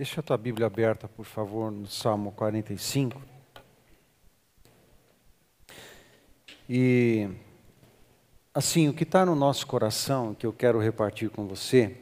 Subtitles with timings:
[0.00, 3.20] Deixa a tua Bíblia aberta, por favor, no Salmo 45.
[6.66, 7.28] E,
[8.54, 11.98] assim, o que está no nosso coração, que eu quero repartir com você,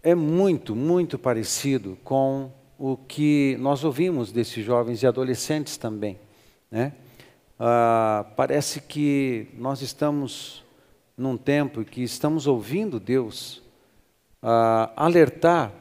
[0.00, 6.16] é muito, muito parecido com o que nós ouvimos desses jovens e adolescentes também.
[6.70, 6.92] Né?
[7.58, 10.62] Ah, parece que nós estamos
[11.16, 13.60] num tempo que estamos ouvindo Deus
[14.40, 15.72] ah, alertar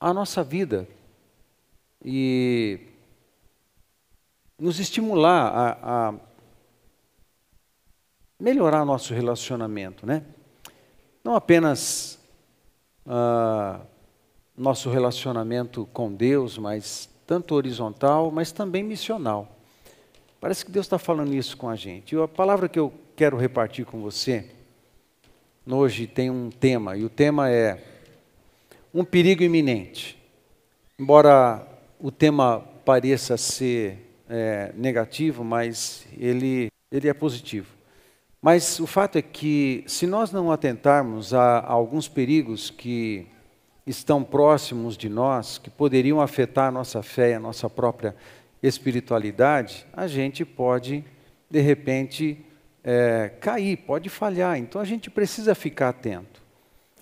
[0.00, 0.88] a nossa vida
[2.02, 2.80] e
[4.58, 6.14] nos estimular a, a
[8.38, 10.24] melhorar nosso relacionamento, né?
[11.22, 12.18] Não apenas
[13.06, 13.84] uh,
[14.56, 19.56] nosso relacionamento com Deus, mas tanto horizontal, mas também missional.
[20.40, 22.14] Parece que Deus está falando isso com a gente.
[22.14, 24.50] E a palavra que eu quero repartir com você
[25.66, 27.99] hoje tem um tema, e o tema é
[28.92, 30.20] um perigo iminente.
[30.98, 31.66] Embora
[31.98, 37.68] o tema pareça ser é, negativo, mas ele, ele é positivo.
[38.42, 43.26] Mas o fato é que, se nós não atentarmos a, a alguns perigos que
[43.86, 48.16] estão próximos de nós, que poderiam afetar a nossa fé, a nossa própria
[48.62, 51.04] espiritualidade, a gente pode,
[51.50, 52.44] de repente,
[52.82, 54.58] é, cair, pode falhar.
[54.58, 56.40] Então a gente precisa ficar atento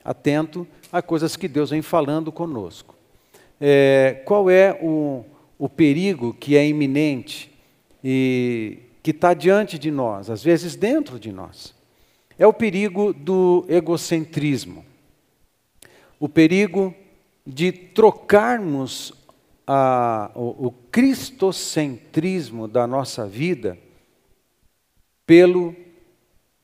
[0.08, 2.94] atento a coisas que Deus vem falando conosco.
[3.60, 5.24] É, qual é o,
[5.58, 7.50] o perigo que é iminente
[8.02, 11.74] e que está diante de nós, às vezes dentro de nós?
[12.38, 14.84] É o perigo do egocentrismo,
[16.20, 16.94] o perigo
[17.44, 19.12] de trocarmos
[19.66, 23.76] a, o, o cristocentrismo da nossa vida
[25.26, 25.74] pelo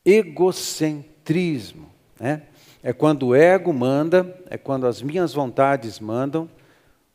[0.03, 1.89] egocentrismo.
[2.19, 2.43] Né?
[2.85, 6.47] É quando o ego manda, é quando as minhas vontades mandam,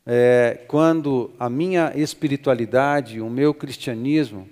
[0.05, 4.49] é quando a minha espiritualidade, o meu cristianismo,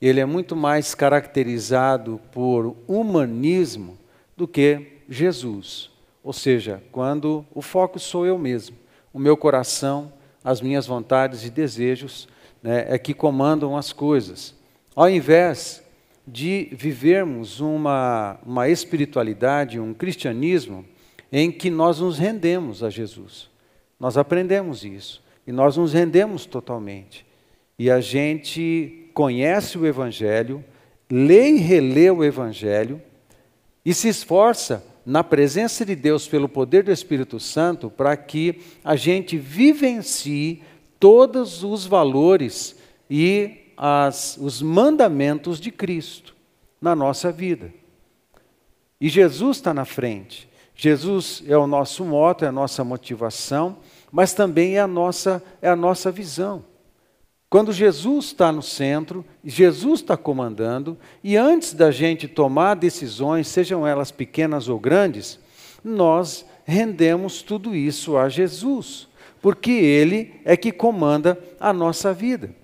[0.00, 3.98] ele é muito mais caracterizado por humanismo
[4.34, 5.90] do que Jesus.
[6.24, 8.74] Ou seja, quando o foco sou eu mesmo,
[9.12, 10.10] o meu coração,
[10.42, 12.26] as minhas vontades e desejos
[12.62, 14.54] né, é que comandam as coisas.
[14.96, 15.81] Ao invés
[16.26, 20.84] de vivermos uma, uma espiritualidade, um cristianismo
[21.30, 23.48] em que nós nos rendemos a Jesus.
[23.98, 27.26] Nós aprendemos isso e nós nos rendemos totalmente.
[27.78, 30.64] E a gente conhece o Evangelho,
[31.10, 33.00] lê e relê o Evangelho
[33.84, 38.94] e se esforça na presença de Deus pelo poder do Espírito Santo para que a
[38.94, 40.62] gente vivencie
[41.00, 42.76] todos os valores
[43.10, 46.34] e as, os mandamentos de Cristo
[46.80, 47.72] na nossa vida.
[49.00, 50.48] E Jesus está na frente.
[50.74, 53.78] Jesus é o nosso moto, é a nossa motivação,
[54.10, 56.64] mas também é a nossa, é a nossa visão.
[57.48, 63.86] Quando Jesus está no centro, Jesus está comandando, e antes da gente tomar decisões, sejam
[63.86, 65.38] elas pequenas ou grandes,
[65.84, 69.06] nós rendemos tudo isso a Jesus,
[69.42, 72.54] porque Ele é que comanda a nossa vida.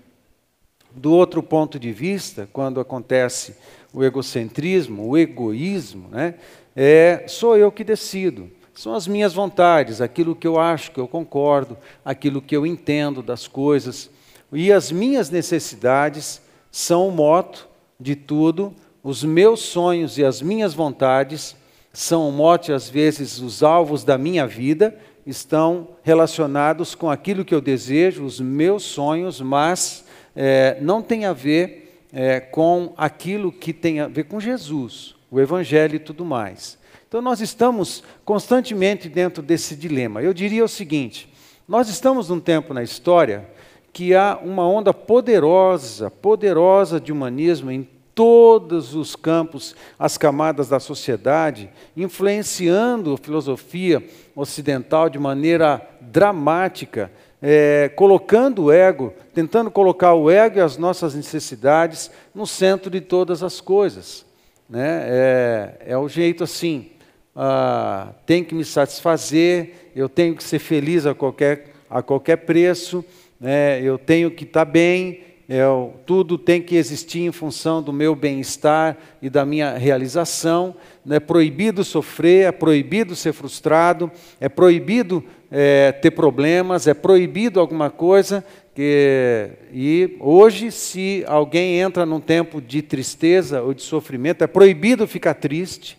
[0.99, 3.55] Do outro ponto de vista, quando acontece
[3.93, 6.35] o egocentrismo, o egoísmo, né,
[6.75, 8.51] é, sou eu que decido.
[8.73, 13.23] São as minhas vontades, aquilo que eu acho, que eu concordo, aquilo que eu entendo
[13.23, 14.09] das coisas.
[14.51, 20.73] E as minhas necessidades são o moto de tudo, os meus sonhos e as minhas
[20.73, 21.55] vontades
[21.93, 27.55] são o mote, às vezes, os alvos da minha vida estão relacionados com aquilo que
[27.55, 33.73] eu desejo, os meus sonhos, mas é, não tem a ver é, com aquilo que
[33.73, 36.77] tem a ver com Jesus, o Evangelho e tudo mais.
[37.07, 40.21] Então nós estamos constantemente dentro desse dilema.
[40.21, 41.27] Eu diria o seguinte:
[41.67, 43.47] nós estamos num tempo na história
[43.91, 50.79] que há uma onda poderosa, poderosa de humanismo em todos os campos, as camadas da
[50.79, 57.11] sociedade, influenciando a filosofia ocidental de maneira dramática,
[57.41, 63.01] é, colocando o ego, tentando colocar o ego e as nossas necessidades no centro de
[63.01, 64.25] todas as coisas.
[64.69, 65.05] Né?
[65.07, 66.91] É, é o jeito assim,
[67.35, 73.03] ah, tem que me satisfazer, eu tenho que ser feliz a qualquer, a qualquer preço,
[73.39, 73.81] né?
[73.81, 78.95] eu tenho que estar bem, eu, tudo tem que existir em função do meu bem-estar
[79.19, 80.75] e da minha realização.
[81.09, 87.89] É proibido sofrer, é proibido ser frustrado, é proibido é, ter problemas, é proibido alguma
[87.89, 88.45] coisa.
[88.75, 95.07] Que, e hoje, se alguém entra num tempo de tristeza ou de sofrimento, é proibido
[95.07, 95.97] ficar triste.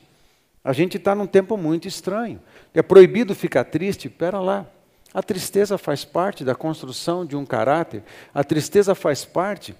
[0.63, 2.39] A gente está num tempo muito estranho.
[2.73, 4.09] É proibido ficar triste?
[4.09, 4.65] Pera lá.
[5.13, 8.03] A tristeza faz parte da construção de um caráter,
[8.33, 9.75] a tristeza faz parte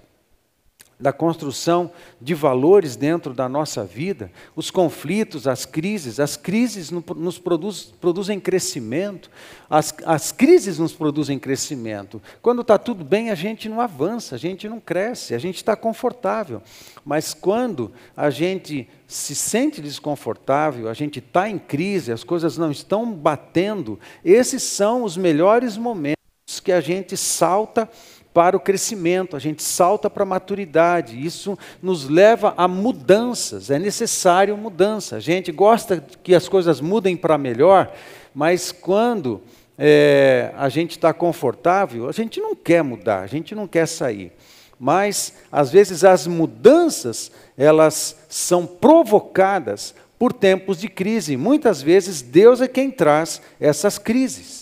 [1.01, 7.39] da construção de valores dentro da nossa vida, os conflitos, as crises, as crises nos
[7.39, 9.31] produz, produzem crescimento,
[9.69, 12.21] as, as crises nos produzem crescimento.
[12.41, 15.75] Quando está tudo bem, a gente não avança, a gente não cresce, a gente está
[15.75, 16.61] confortável.
[17.03, 22.69] Mas quando a gente se sente desconfortável, a gente está em crise, as coisas não
[22.69, 26.21] estão batendo, esses são os melhores momentos
[26.63, 27.89] que a gente salta
[28.33, 31.23] para o crescimento, a gente salta para a maturidade.
[31.23, 35.17] Isso nos leva a mudanças, é necessário mudança.
[35.17, 37.91] A gente gosta que as coisas mudem para melhor,
[38.33, 39.41] mas quando
[39.77, 44.31] é, a gente está confortável, a gente não quer mudar, a gente não quer sair.
[44.79, 51.37] Mas, às vezes, as mudanças, elas são provocadas por tempos de crise.
[51.37, 54.60] Muitas vezes, Deus é quem traz essas crises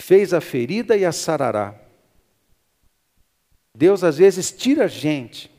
[0.00, 1.74] fez a ferida e a sarará.
[3.74, 5.50] Deus às vezes tira a gente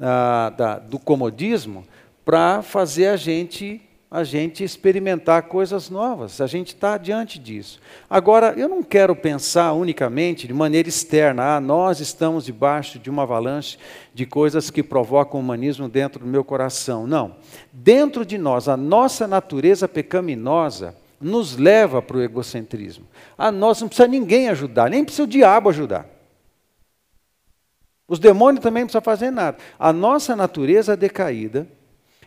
[0.00, 1.86] ah, da, do comodismo
[2.24, 3.80] para fazer a gente
[4.10, 6.42] a gente experimentar coisas novas.
[6.42, 7.80] A gente está diante disso.
[8.10, 11.56] Agora, eu não quero pensar unicamente de maneira externa.
[11.56, 13.78] Ah, nós estamos debaixo de uma avalanche
[14.12, 17.06] de coisas que provocam humanismo dentro do meu coração.
[17.06, 17.36] Não.
[17.72, 23.06] Dentro de nós, a nossa natureza pecaminosa nos leva para o egocentrismo.
[23.38, 26.06] A nós não precisa ninguém ajudar, nem precisa o diabo ajudar.
[28.08, 29.56] Os demônios também não precisam fazer nada.
[29.78, 31.66] A nossa natureza decaída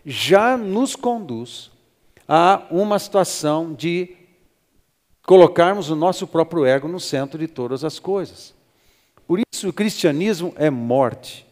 [0.06, 1.72] já nos conduz
[2.28, 4.16] a uma situação de
[5.24, 8.54] colocarmos o nosso próprio ego no centro de todas as coisas.
[9.28, 11.46] Por isso o cristianismo é morte.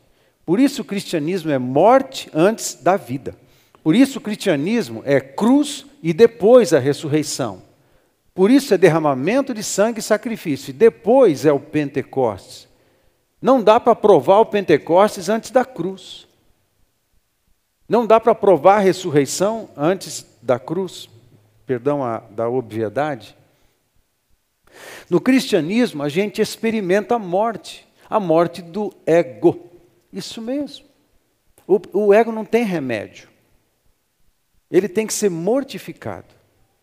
[0.46, 3.36] Por isso o cristianismo é morte antes da vida.
[3.84, 7.62] Por isso o cristianismo é cruz e depois a ressurreição.
[8.36, 10.72] Por isso é derramamento de sangue e sacrifício.
[10.72, 12.68] E depois é o Pentecostes.
[13.42, 16.28] Não dá para provar o Pentecostes antes da cruz.
[17.88, 21.10] Não dá para provar a ressurreição antes da cruz.
[21.66, 23.34] Perdão a, da obviedade.
[25.10, 29.70] No cristianismo, a gente experimenta a morte, a morte do ego.
[30.12, 30.86] Isso mesmo.
[31.66, 33.33] O, o ego não tem remédio
[34.74, 36.34] ele tem que ser mortificado.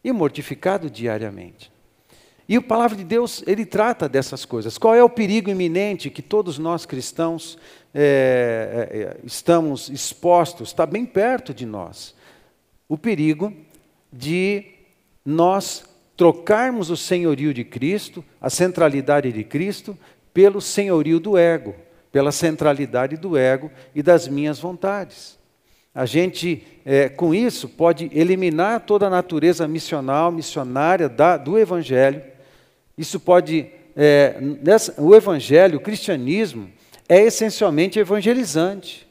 [0.03, 1.71] E mortificado diariamente.
[2.49, 4.79] E a palavra de Deus, ele trata dessas coisas.
[4.79, 7.59] Qual é o perigo iminente que todos nós cristãos
[7.93, 10.69] é, é, estamos expostos?
[10.69, 12.15] Está bem perto de nós.
[12.89, 13.53] O perigo
[14.13, 14.65] de
[15.25, 15.85] nós
[16.17, 19.99] trocarmos o senhorio de Cristo, a centralidade de Cristo,
[20.33, 21.75] pelo senhorio do ego,
[22.13, 25.40] pela centralidade do ego e das minhas vontades.
[26.00, 32.23] A gente, é, com isso, pode eliminar toda a natureza missional, missionária da, do Evangelho.
[32.97, 33.67] Isso pode.
[33.94, 36.70] É, nessa, o Evangelho, o cristianismo,
[37.06, 39.06] é essencialmente evangelizante.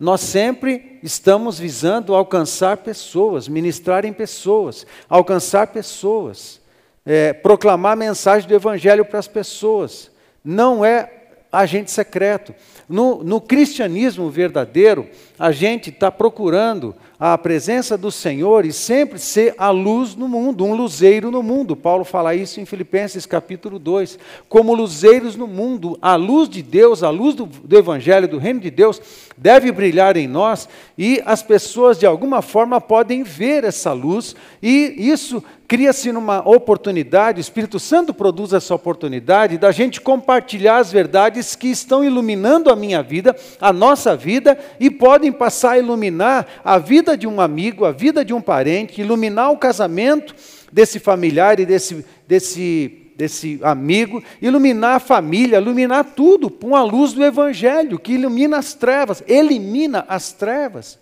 [0.00, 6.60] Nós sempre estamos visando alcançar pessoas, ministrar em pessoas, alcançar pessoas,
[7.06, 10.10] é, proclamar a mensagem do Evangelho para as pessoas.
[10.44, 11.21] Não é
[11.52, 12.54] agente secreto.
[12.88, 15.06] No, no cristianismo verdadeiro,
[15.38, 20.64] a gente está procurando a presença do Senhor e sempre ser a luz no mundo,
[20.64, 21.76] um luzeiro no mundo.
[21.76, 24.18] Paulo fala isso em Filipenses capítulo 2.
[24.48, 28.60] Como luzeiros no mundo, a luz de Deus, a luz do, do Evangelho, do Reino
[28.60, 29.00] de Deus,
[29.36, 30.68] deve brilhar em nós
[30.98, 35.42] e as pessoas de alguma forma podem ver essa luz e isso
[35.72, 41.68] cria-se uma oportunidade, o Espírito Santo produz essa oportunidade da gente compartilhar as verdades que
[41.68, 47.16] estão iluminando a minha vida, a nossa vida, e podem passar a iluminar a vida
[47.16, 50.34] de um amigo, a vida de um parente, iluminar o casamento
[50.70, 57.14] desse familiar e desse, desse, desse amigo, iluminar a família, iluminar tudo com a luz
[57.14, 61.00] do Evangelho, que ilumina as trevas, elimina as trevas.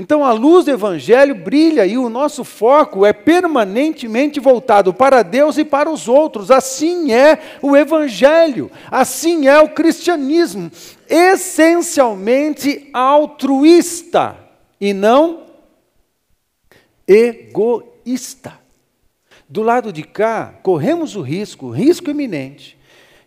[0.00, 5.58] Então a luz do Evangelho brilha e o nosso foco é permanentemente voltado para Deus
[5.58, 6.52] e para os outros.
[6.52, 10.70] Assim é o Evangelho, assim é o cristianismo,
[11.08, 14.38] essencialmente altruísta
[14.80, 15.46] e não
[17.04, 18.56] egoísta.
[19.48, 22.78] Do lado de cá, corremos o risco, risco iminente,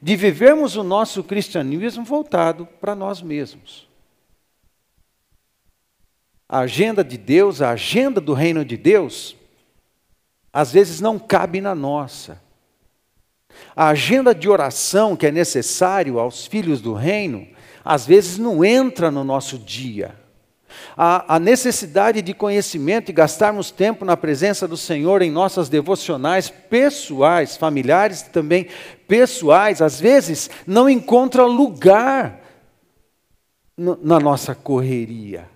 [0.02, 3.91] de vivermos o nosso cristianismo voltado para nós mesmos
[6.52, 9.38] a agenda de Deus, a agenda do reino de Deus,
[10.52, 12.42] às vezes não cabe na nossa.
[13.74, 17.48] A agenda de oração que é necessário aos filhos do reino,
[17.86, 20.14] às vezes não entra no nosso dia.
[20.98, 26.50] A, a, necessidade de conhecimento e gastarmos tempo na presença do Senhor em nossas devocionais
[26.50, 28.68] pessoais, familiares também
[29.08, 32.42] pessoais, às vezes não encontra lugar
[33.78, 35.50] no, na nossa correria.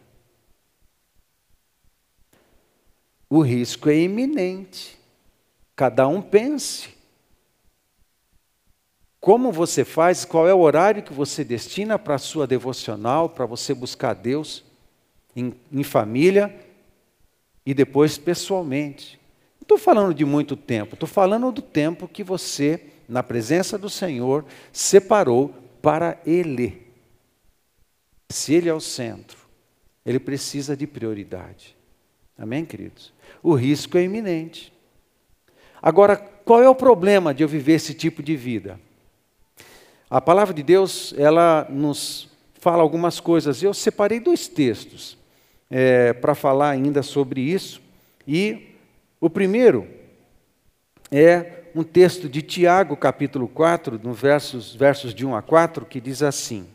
[3.35, 4.97] O risco é iminente.
[5.75, 6.87] Cada um pense.
[9.19, 13.45] Como você faz, qual é o horário que você destina para a sua devocional, para
[13.45, 14.63] você buscar Deus
[15.35, 16.55] em, em família
[17.65, 19.19] e depois pessoalmente.
[19.59, 23.89] Não estou falando de muito tempo, estou falando do tempo que você, na presença do
[23.89, 26.87] Senhor, separou para Ele.
[28.29, 29.39] Se Ele é o centro,
[30.05, 31.75] Ele precisa de prioridade.
[32.37, 33.14] Amém, queridos?
[33.45, 34.73] O risco é iminente.
[35.79, 38.79] Agora, qual é o problema de eu viver esse tipo de vida?
[40.09, 43.61] A palavra de Deus, ela nos fala algumas coisas.
[43.61, 45.15] Eu separei dois textos
[45.69, 47.83] é, para falar ainda sobre isso.
[48.27, 48.73] E
[49.21, 49.87] o primeiro
[51.11, 56.01] é um texto de Tiago, capítulo 4, no versos, versos de 1 a 4, que
[56.01, 56.65] diz assim: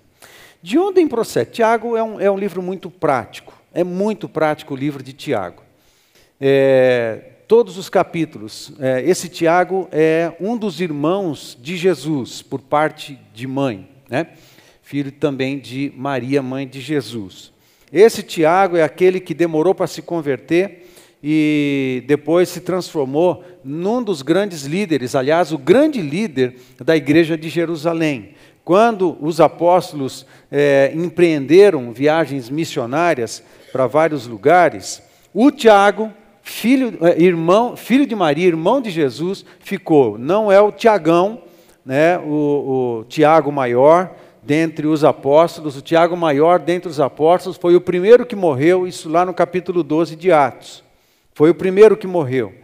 [0.63, 1.51] De onde procede?
[1.51, 5.69] Tiago é um, é um livro muito prático, é muito prático o livro de Tiago.
[6.41, 8.73] É, todos os capítulos.
[8.79, 14.29] É, esse Tiago é um dos irmãos de Jesus, por parte de mãe, né?
[14.83, 17.53] filho também de Maria, mãe de Jesus.
[17.93, 20.87] Esse Tiago é aquele que demorou para se converter
[21.23, 27.49] e depois se transformou num dos grandes líderes, aliás, o grande líder da igreja de
[27.49, 28.31] Jerusalém.
[28.65, 33.43] Quando os apóstolos é, empreenderam viagens missionárias
[33.73, 35.03] para vários lugares,
[35.35, 40.19] o Tiago filho, é, irmão, filho de Maria, irmão de Jesus, ficou.
[40.19, 41.43] Não é o Tiagão,
[41.85, 47.77] né, o, o Tiago maior, dentre os apóstolos, o Tiago maior dentre os apóstolos, foi
[47.77, 50.83] o primeiro que morreu, isso lá no capítulo 12 de Atos.
[51.35, 52.55] Foi o primeiro que morreu.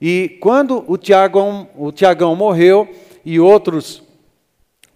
[0.00, 2.88] E quando o Tiagão, o Tiagão morreu
[3.24, 4.02] e outros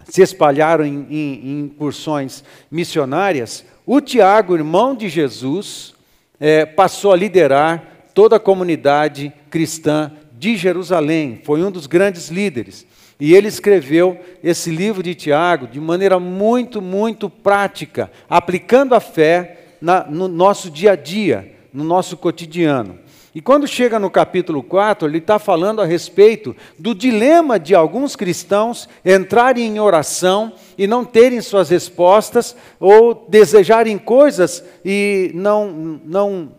[0.04, 5.94] se espalharam em, incursões missionárias, o Tiago, irmão de Jesus,
[6.38, 12.86] é, passou a liderar toda a comunidade cristã de Jerusalém, foi um dos grandes líderes.
[13.20, 19.74] E ele escreveu esse livro de Tiago de maneira muito, muito prática, aplicando a fé
[19.80, 22.98] na, no nosso dia a dia, no nosso cotidiano.
[23.32, 28.16] E quando chega no capítulo 4, ele está falando a respeito do dilema de alguns
[28.16, 36.52] cristãos entrarem em oração e não terem suas respostas, ou desejarem coisas e não, não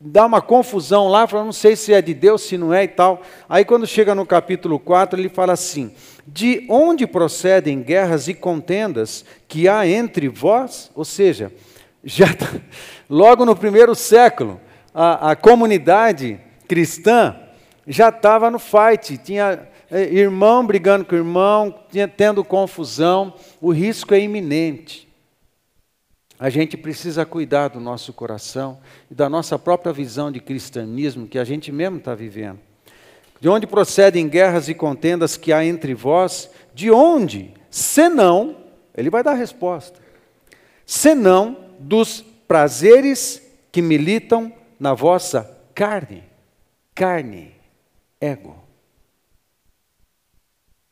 [0.00, 2.88] dá uma confusão lá, fala, não sei se é de Deus, se não é e
[2.88, 3.20] tal.
[3.46, 5.92] Aí quando chega no capítulo 4, ele fala assim:
[6.26, 10.90] De onde procedem guerras e contendas que há entre vós?
[10.94, 11.52] Ou seja,
[12.02, 12.46] já tá,
[13.10, 14.58] logo no primeiro século,
[14.94, 17.36] a, a comunidade cristã
[17.86, 24.14] já estava no fight, tinha é, irmão brigando com irmão, tinha, tendo confusão, o risco
[24.14, 25.09] é iminente.
[26.40, 28.80] A gente precisa cuidar do nosso coração
[29.10, 32.58] e da nossa própria visão de cristianismo que a gente mesmo está vivendo.
[33.38, 36.48] De onde procedem guerras e contendas que há entre vós?
[36.74, 37.52] De onde?
[37.70, 38.56] Senão,
[38.96, 40.00] ele vai dar a resposta.
[40.86, 46.24] Senão dos prazeres que militam na vossa carne.
[46.94, 47.54] Carne,
[48.18, 48.59] ego.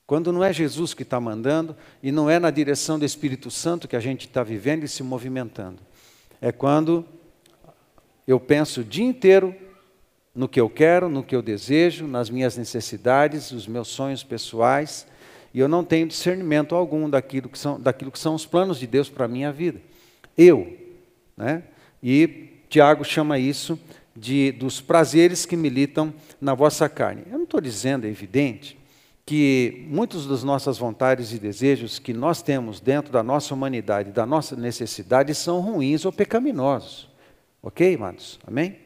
[0.08, 3.86] Quando não é Jesus que está mandando e não é na direção do Espírito Santo
[3.86, 5.82] que a gente está vivendo e se movimentando.
[6.40, 7.04] É quando
[8.26, 9.54] eu penso o dia inteiro
[10.34, 15.06] no que eu quero, no que eu desejo, nas minhas necessidades, os meus sonhos pessoais,
[15.52, 18.86] e eu não tenho discernimento algum daquilo que são, daquilo que são os planos de
[18.86, 19.78] Deus para a minha vida.
[20.38, 20.74] Eu.
[21.36, 21.64] Né?
[22.02, 23.78] E Tiago chama isso
[24.16, 27.24] de dos prazeres que militam na vossa carne.
[27.26, 28.77] Eu não estou dizendo, é evidente,
[29.28, 34.24] que muitas das nossas vontades e desejos que nós temos dentro da nossa humanidade, da
[34.24, 37.10] nossa necessidade, são ruins ou pecaminosos.
[37.62, 38.40] Ok, amados?
[38.46, 38.76] Amém?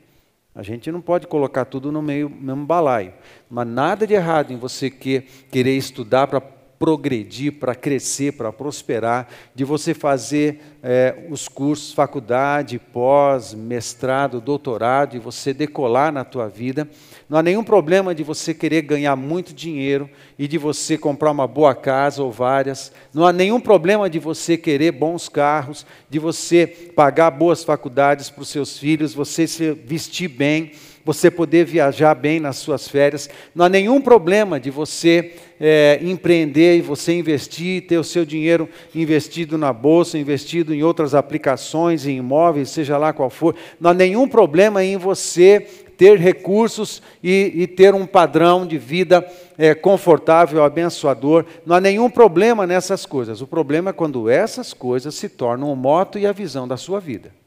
[0.53, 3.13] A gente não pode colocar tudo no meio, mesmo balaio.
[3.49, 6.43] Mas nada de errado em você que, querer estudar para
[6.83, 15.15] progredir, para crescer, para prosperar, de você fazer é, os cursos, faculdade, pós, mestrado, doutorado,
[15.15, 16.89] e você decolar na tua vida.
[17.31, 21.47] Não há nenhum problema de você querer ganhar muito dinheiro e de você comprar uma
[21.47, 22.91] boa casa ou várias.
[23.15, 28.43] Não há nenhum problema de você querer bons carros, de você pagar boas faculdades para
[28.43, 30.73] os seus filhos, você se vestir bem
[31.05, 33.29] você poder viajar bem nas suas férias.
[33.55, 38.69] Não há nenhum problema de você é, empreender e você investir, ter o seu dinheiro
[38.95, 43.55] investido na bolsa, investido em outras aplicações, em imóveis, seja lá qual for.
[43.81, 45.67] Não há nenhum problema em você
[45.97, 49.25] ter recursos e, e ter um padrão de vida
[49.57, 51.45] é, confortável, abençoador.
[51.65, 53.41] Não há nenhum problema nessas coisas.
[53.41, 56.99] O problema é quando essas coisas se tornam o moto e a visão da sua
[56.99, 57.42] vida.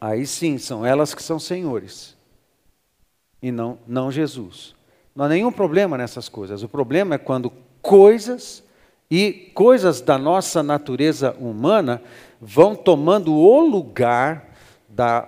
[0.00, 2.16] Aí sim, são elas que são senhores.
[3.42, 4.74] E não, não Jesus.
[5.14, 6.62] Não há nenhum problema nessas coisas.
[6.62, 7.52] O problema é quando
[7.82, 8.62] coisas
[9.10, 12.00] e coisas da nossa natureza humana
[12.40, 14.54] vão tomando o lugar
[14.88, 15.26] da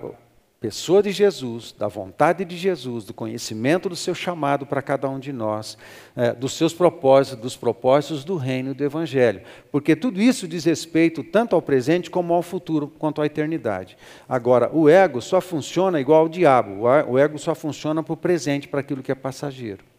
[0.62, 5.19] pessoa de Jesus, da vontade de Jesus, do conhecimento do seu chamado para cada um
[5.19, 5.76] de nós,
[6.14, 9.42] é, dos seus propósitos, dos propósitos do reino do evangelho.
[9.73, 13.97] Porque tudo isso diz respeito tanto ao presente como ao futuro, quanto à eternidade.
[14.28, 18.69] Agora, o ego só funciona igual ao diabo, o ego só funciona para o presente,
[18.69, 19.92] para aquilo que é passageiro.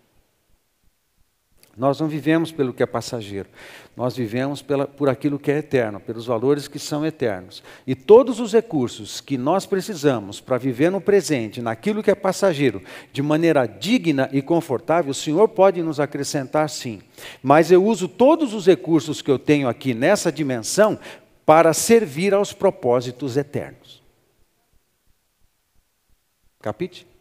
[1.76, 3.50] Nós não vivemos pelo que é passageiro,
[3.98, 7.64] nós vivemos pela, por aquilo que é eterno, pelos valores que são eternos.
[7.88, 12.82] E todos os recursos que nós precisamos para viver no presente, naquilo que é passageiro,
[13.12, 17.02] de maneira digna e confortável, o Senhor pode nos acrescentar sim.
[17.42, 21.00] Mas eu uso todos os recursos que eu tenho aqui nessa dimensão
[21.44, 24.04] para servir aos propósitos eternos.
[26.62, 27.13] Capite?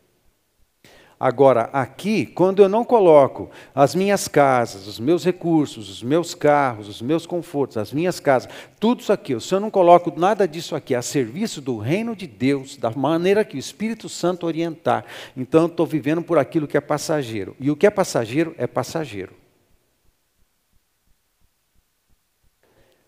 [1.22, 6.88] Agora, aqui, quando eu não coloco as minhas casas, os meus recursos, os meus carros,
[6.88, 8.50] os meus confortos, as minhas casas,
[8.80, 12.26] tudo isso aqui, se eu não coloco nada disso aqui a serviço do reino de
[12.26, 15.04] Deus, da maneira que o Espírito Santo orientar,
[15.36, 17.54] então eu estou vivendo por aquilo que é passageiro.
[17.60, 19.32] E o que é passageiro é passageiro.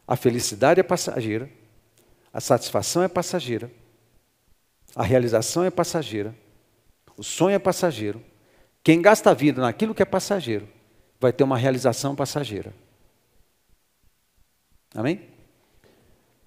[0.06, 1.50] A felicidade é passageira,
[2.33, 3.73] a satisfação é passageira,
[4.94, 6.43] a realização é passageira
[7.16, 8.23] o sonho é passageiro.
[8.83, 10.68] Quem gasta a vida naquilo que é passageiro
[11.21, 12.73] vai ter uma realização passageira.
[14.94, 15.28] Amém?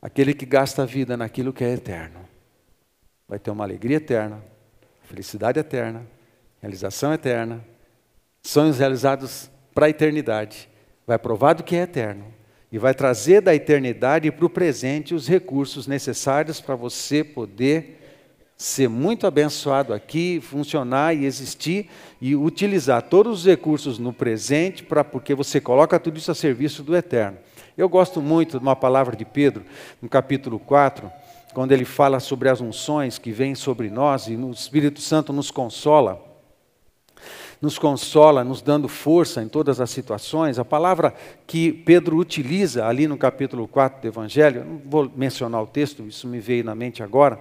[0.02, 2.28] Aquele que gasta a vida naquilo que é eterno
[3.28, 4.42] vai ter uma alegria eterna,
[5.04, 6.08] felicidade eterna,
[6.62, 7.64] realização eterna,
[8.42, 10.70] sonhos realizados para a eternidade.
[11.06, 12.34] Vai provar do que é eterno
[12.72, 17.97] e vai trazer da eternidade para o presente os recursos necessários para você poder
[18.58, 21.90] ser muito abençoado aqui, funcionar e existir
[22.20, 26.82] e utilizar todos os recursos no presente para porque você coloca tudo isso a serviço
[26.82, 27.38] do eterno.
[27.78, 29.64] Eu gosto muito de uma palavra de Pedro,
[30.02, 31.12] no capítulo 4,
[31.54, 35.52] quando ele fala sobre as unções que vêm sobre nós e o Espírito Santo nos
[35.52, 36.20] consola.
[37.62, 40.58] Nos consola, nos dando força em todas as situações.
[40.58, 41.14] A palavra
[41.46, 46.28] que Pedro utiliza ali no capítulo 4 do Evangelho, não vou mencionar o texto, isso
[46.28, 47.40] me veio na mente agora,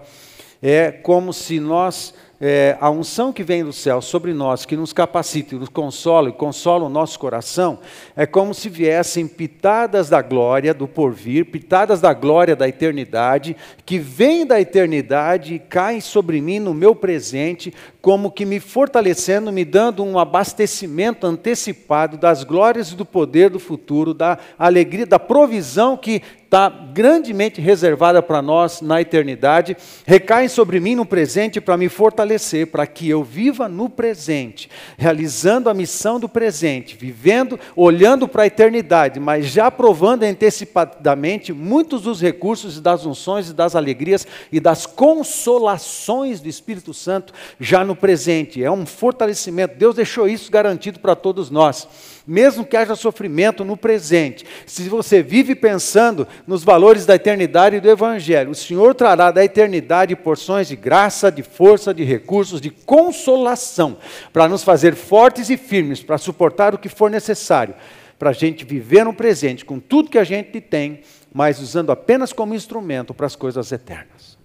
[0.62, 4.92] é como se nós, é, a unção que vem do céu sobre nós, que nos
[4.92, 7.78] capacita e nos consola e consola o nosso coração,
[8.14, 13.98] é como se viessem pitadas da glória do porvir, pitadas da glória da eternidade, que
[13.98, 19.64] vêm da eternidade e caem sobre mim no meu presente, como que me fortalecendo, me
[19.64, 25.96] dando um abastecimento antecipado das glórias e do poder do futuro, da alegria, da provisão
[25.96, 31.88] que está grandemente reservada para nós na eternidade, recaem sobre mim no presente para me
[31.88, 38.44] fortalecer, para que eu viva no presente, realizando a missão do presente, vivendo, olhando para
[38.44, 44.24] a eternidade, mas já provando antecipadamente muitos dos recursos e das unções e das alegrias
[44.52, 48.62] e das consolações do Espírito Santo já no presente.
[48.62, 49.76] É um fortalecimento.
[49.76, 51.88] Deus deixou isso garantido para todos nós.
[52.26, 57.80] Mesmo que haja sofrimento no presente, se você vive pensando nos valores da eternidade e
[57.80, 62.70] do Evangelho, o Senhor trará da eternidade porções de graça, de força, de recursos, de
[62.70, 63.96] consolação,
[64.32, 67.76] para nos fazer fortes e firmes, para suportar o que for necessário,
[68.18, 72.32] para a gente viver no presente com tudo que a gente tem, mas usando apenas
[72.32, 74.36] como instrumento para as coisas eternas.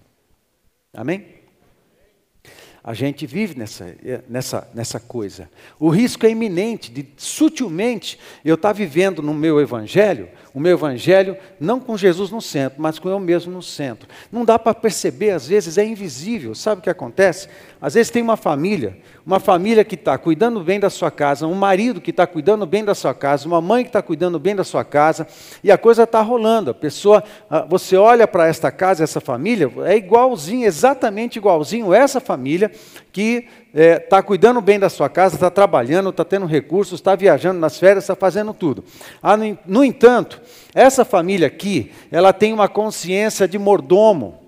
[0.94, 1.41] Amém?
[2.84, 3.96] A gente vive nessa,
[4.28, 5.48] nessa, nessa coisa.
[5.78, 11.36] O risco é iminente de, sutilmente, eu estar vivendo no meu evangelho, o meu evangelho
[11.58, 14.08] não com Jesus no centro, mas com eu mesmo no centro.
[14.30, 16.54] Não dá para perceber, às vezes é invisível.
[16.54, 17.48] Sabe o que acontece?
[17.80, 21.54] Às vezes tem uma família, uma família que está cuidando bem da sua casa, um
[21.54, 24.64] marido que está cuidando bem da sua casa, uma mãe que está cuidando bem da
[24.64, 25.26] sua casa,
[25.64, 26.70] e a coisa está rolando.
[26.70, 27.24] A pessoa,
[27.68, 32.70] você olha para esta casa, essa família, é igualzinho, exatamente igualzinho essa família
[33.10, 37.16] que está é, tá cuidando bem da sua casa, está trabalhando, está tendo recursos, está
[37.16, 38.84] viajando nas férias, está fazendo tudo.
[39.22, 40.40] Ah, no, no entanto,
[40.74, 44.41] essa família aqui, ela tem uma consciência de mordomo.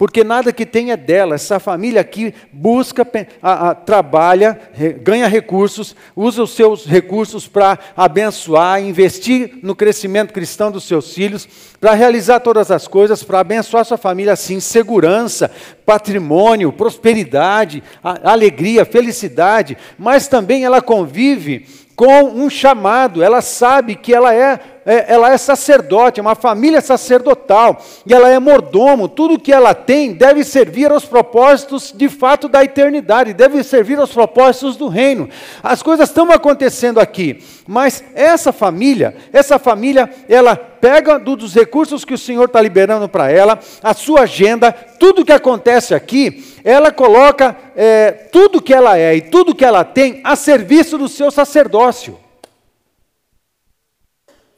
[0.00, 1.34] Porque nada que é dela.
[1.34, 3.06] Essa família aqui busca,
[3.42, 10.32] a, a, trabalha, re, ganha recursos, usa os seus recursos para abençoar, investir no crescimento
[10.32, 11.46] cristão dos seus filhos,
[11.78, 15.50] para realizar todas as coisas, para abençoar sua família, assim, segurança,
[15.84, 24.14] patrimônio, prosperidade, a, alegria, felicidade, mas também ela convive com um chamado, ela sabe que
[24.14, 29.38] ela é, é, ela é sacerdote, é uma família sacerdotal, e ela é mordomo, tudo
[29.38, 34.76] que ela tem deve servir aos propósitos de fato da eternidade, deve servir aos propósitos
[34.76, 35.28] do reino.
[35.62, 42.14] As coisas estão acontecendo aqui, mas essa família, essa família, ela pega dos recursos que
[42.14, 47.56] o Senhor está liberando para ela, a sua agenda, tudo que acontece aqui, ela coloca
[47.76, 52.18] é, tudo que ela é e tudo que ela tem a serviço do seu sacerdócio.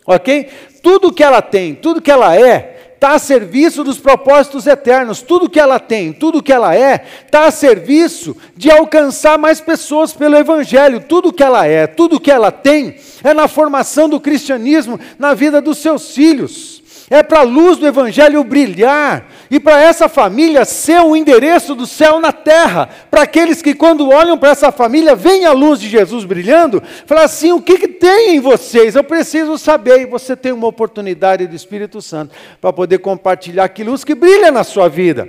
[0.07, 0.49] Ok?
[0.83, 5.23] Tudo que ela tem, tudo que ela é, está a serviço dos propósitos eternos.
[5.23, 10.13] Tudo que ela tem, tudo que ela é, está a serviço de alcançar mais pessoas
[10.13, 11.01] pelo Evangelho.
[11.01, 15.61] Tudo que ela é, tudo que ela tem, é na formação do cristianismo na vida
[15.61, 16.82] dos seus filhos
[17.13, 21.75] é para a luz do Evangelho brilhar e para essa família ser o um endereço
[21.75, 22.89] do céu na terra.
[23.11, 27.23] Para aqueles que, quando olham para essa família, veem a luz de Jesus brilhando, falam
[27.23, 28.97] assim: o que, que tem em vocês?
[28.97, 30.01] Eu preciso saber.
[30.01, 34.51] E você tem uma oportunidade do Espírito Santo para poder compartilhar que luz que brilha
[34.51, 35.29] na sua vida.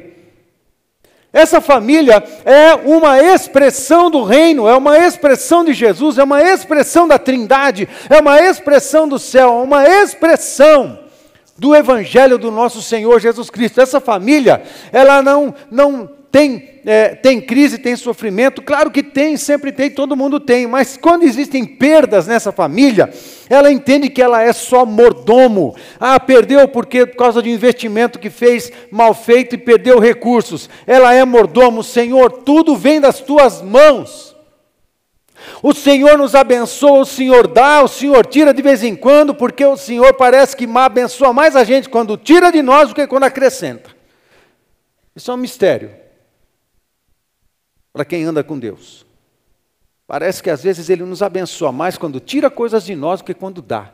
[1.33, 7.09] Essa família é uma expressão do reino, é uma expressão de Jesus, é uma expressão
[7.09, 11.02] da Trindade, é uma expressão do céu, é uma expressão
[11.57, 13.81] do Evangelho do nosso Senhor Jesus Cristo.
[13.81, 19.71] Essa família, ela não, não tem, é, tem crise, tem sofrimento, claro que tem, sempre
[19.71, 23.13] tem, todo mundo tem, mas quando existem perdas nessa família,
[23.47, 25.75] ela entende que ela é só mordomo.
[25.99, 30.67] Ah, perdeu porque por causa de um investimento que fez mal feito e perdeu recursos.
[30.87, 34.32] Ela é mordomo, Senhor, tudo vem das tuas mãos.
[35.61, 39.65] O Senhor nos abençoa, o Senhor dá, o Senhor tira de vez em quando, porque
[39.65, 43.23] o Senhor parece que abençoa mais a gente quando tira de nós do que quando
[43.23, 43.89] acrescenta.
[45.15, 45.91] Isso é um mistério
[47.91, 49.05] para quem anda com Deus.
[50.07, 53.33] Parece que às vezes Ele nos abençoa mais quando tira coisas de nós do que
[53.33, 53.93] quando dá.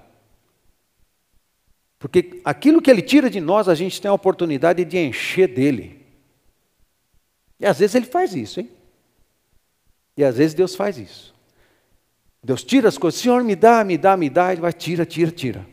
[1.99, 6.05] Porque aquilo que Ele tira de nós, a gente tem a oportunidade de encher dele.
[7.59, 8.71] E às vezes Ele faz isso, hein?
[10.15, 11.35] E às vezes Deus faz isso.
[12.43, 15.31] Deus tira as coisas, Senhor, me dá, me dá, me dá, ele vai, tira, tira,
[15.31, 15.65] tira.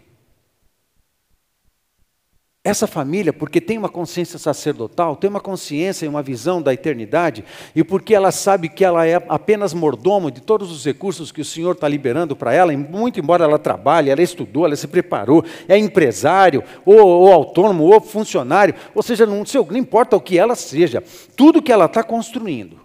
[2.67, 7.45] Essa família, porque tem uma consciência sacerdotal, tem uma consciência e uma visão da eternidade,
[7.77, 11.45] e porque ela sabe que ela é apenas mordomo de todos os recursos que o
[11.45, 15.79] Senhor está liberando para ela, muito embora ela trabalhe, ela estudou, ela se preparou, é
[15.79, 21.05] empresário, ou, ou autônomo, ou funcionário, ou seja, não, não importa o que ela seja,
[21.37, 22.81] tudo que ela está construindo,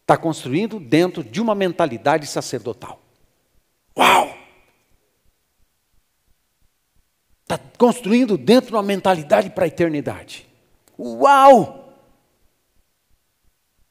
[0.00, 3.00] está construindo dentro de uma mentalidade sacerdotal.
[3.96, 4.34] Uau!
[7.42, 10.46] Está construindo dentro de uma mentalidade para a eternidade.
[10.98, 11.94] Uau!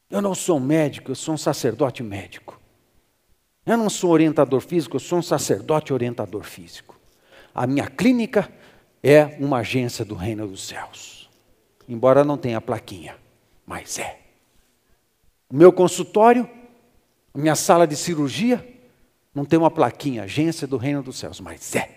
[0.10, 2.60] Eu não sou um médico, eu sou um sacerdote médico.
[3.66, 7.00] Eu não sou orientador físico, eu sou um sacerdote orientador físico.
[7.54, 8.52] A minha clínica
[9.04, 11.30] é uma agência do reino dos céus.
[11.88, 13.16] Embora não tenha plaquinha,
[13.66, 14.20] mas é.
[15.50, 16.50] O meu consultório,
[17.36, 18.66] minha sala de cirurgia,
[19.34, 21.96] não tem uma plaquinha, agência do reino dos céus, mas é.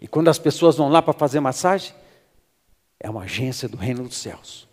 [0.00, 1.94] E quando as pessoas vão lá para fazer massagem,
[2.98, 4.68] é uma agência do reino dos céus.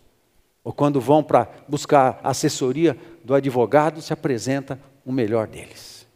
[0.64, 6.06] Ou quando vão para buscar assessoria do advogado, se apresenta o melhor deles.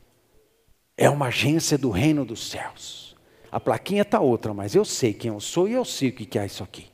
[0.97, 3.17] É uma agência do reino dos céus.
[3.51, 6.39] A plaquinha está outra, mas eu sei quem eu sou e eu sei o que
[6.39, 6.87] é isso aqui.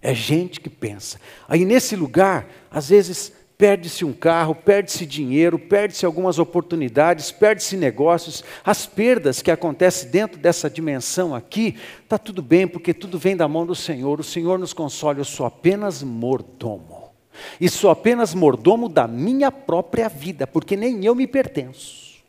[0.00, 1.18] É gente que pensa.
[1.48, 8.42] Aí nesse lugar, às vezes Perde-se um carro, perde-se dinheiro, perde-se algumas oportunidades, perde-se negócios.
[8.64, 13.46] As perdas que acontecem dentro dessa dimensão aqui, está tudo bem, porque tudo vem da
[13.46, 14.18] mão do Senhor.
[14.18, 17.12] O Senhor nos console, eu sou apenas mordomo.
[17.60, 22.22] E sou apenas mordomo da minha própria vida, porque nem eu me pertenço.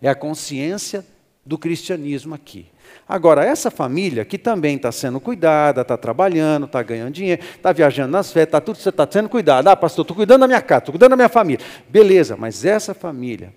[0.00, 1.06] É a consciência
[1.46, 2.71] do cristianismo aqui.
[3.08, 8.12] Agora, essa família que também está sendo cuidada, está trabalhando, está ganhando dinheiro, está viajando
[8.12, 9.68] nas férias, está tudo, você está sendo cuidado.
[9.68, 11.64] Ah, pastor, estou cuidando da minha casa, estou cuidando da minha família.
[11.88, 13.52] Beleza, mas essa família,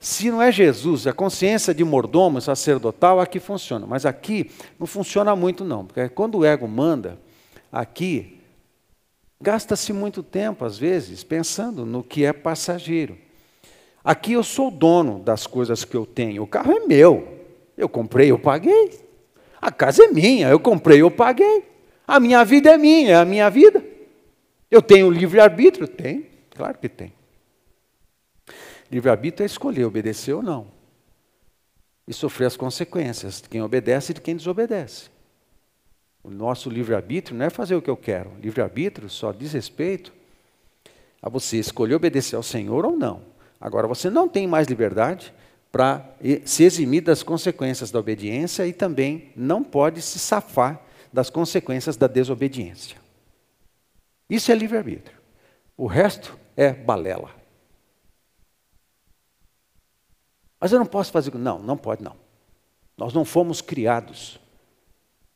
[0.00, 3.86] se não é Jesus, a consciência de mordomo sacerdotal, aqui funciona.
[3.86, 5.86] Mas aqui não funciona muito, não.
[5.86, 7.18] Porque quando o ego manda,
[7.72, 8.40] aqui,
[9.40, 13.16] gasta-se muito tempo, às vezes, pensando no que é passageiro.
[14.04, 17.37] Aqui eu sou dono das coisas que eu tenho, o carro é meu.
[17.78, 19.00] Eu comprei, eu paguei.
[19.60, 21.64] A casa é minha, eu comprei, eu paguei.
[22.06, 23.84] A minha vida é minha, é a minha vida.
[24.68, 25.86] Eu tenho livre-arbítrio?
[25.86, 27.12] Tem, claro que tem.
[28.90, 30.66] Livre-arbítrio é escolher obedecer ou não.
[32.06, 35.08] E sofrer as consequências de quem obedece e de quem desobedece.
[36.22, 38.32] O nosso livre-arbítrio não é fazer o que eu quero.
[38.40, 40.12] Livre-arbítrio só diz respeito
[41.22, 43.22] a você escolher obedecer ao Senhor ou não.
[43.60, 45.32] Agora, você não tem mais liberdade
[45.70, 50.80] para se eximir das consequências da obediência e também não pode se safar
[51.12, 52.96] das consequências da desobediência.
[54.28, 55.16] Isso é livre-arbítrio.
[55.76, 57.30] O resto é balela.
[60.60, 61.34] Mas eu não posso fazer.
[61.34, 62.16] Não, não pode, não.
[62.96, 64.40] Nós não fomos criados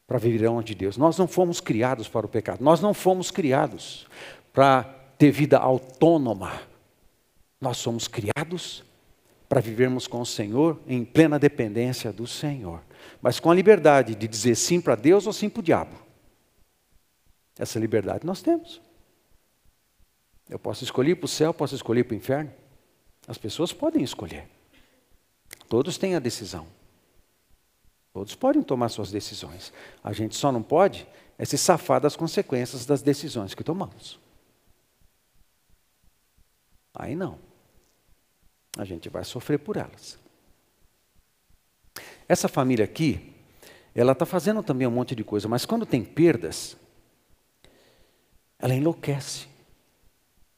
[0.06, 0.96] para viver onde Deus.
[0.96, 2.62] Nós não fomos criados para o pecado.
[2.62, 4.06] Nós não fomos criados
[4.52, 4.82] para
[5.16, 6.60] ter vida autônoma.
[7.60, 8.82] Nós somos criados
[9.52, 12.80] para vivermos com o Senhor em plena dependência do Senhor,
[13.20, 15.94] mas com a liberdade de dizer sim para Deus ou sim para o diabo.
[17.58, 18.80] Essa liberdade nós temos.
[20.48, 22.50] Eu posso escolher para o céu, posso escolher para o inferno.
[23.28, 24.48] As pessoas podem escolher.
[25.68, 26.66] Todos têm a decisão.
[28.10, 29.70] Todos podem tomar suas decisões.
[30.02, 34.18] A gente só não pode é se safar das consequências das decisões que tomamos.
[36.94, 37.51] Aí não.
[38.76, 40.18] A gente vai sofrer por elas.
[42.28, 43.34] Essa família aqui,
[43.94, 46.76] ela está fazendo também um monte de coisa, mas quando tem perdas,
[48.58, 49.46] ela enlouquece.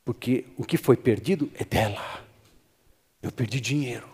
[0.05, 2.24] Porque o que foi perdido é dela.
[3.22, 4.07] Eu perdi dinheiro,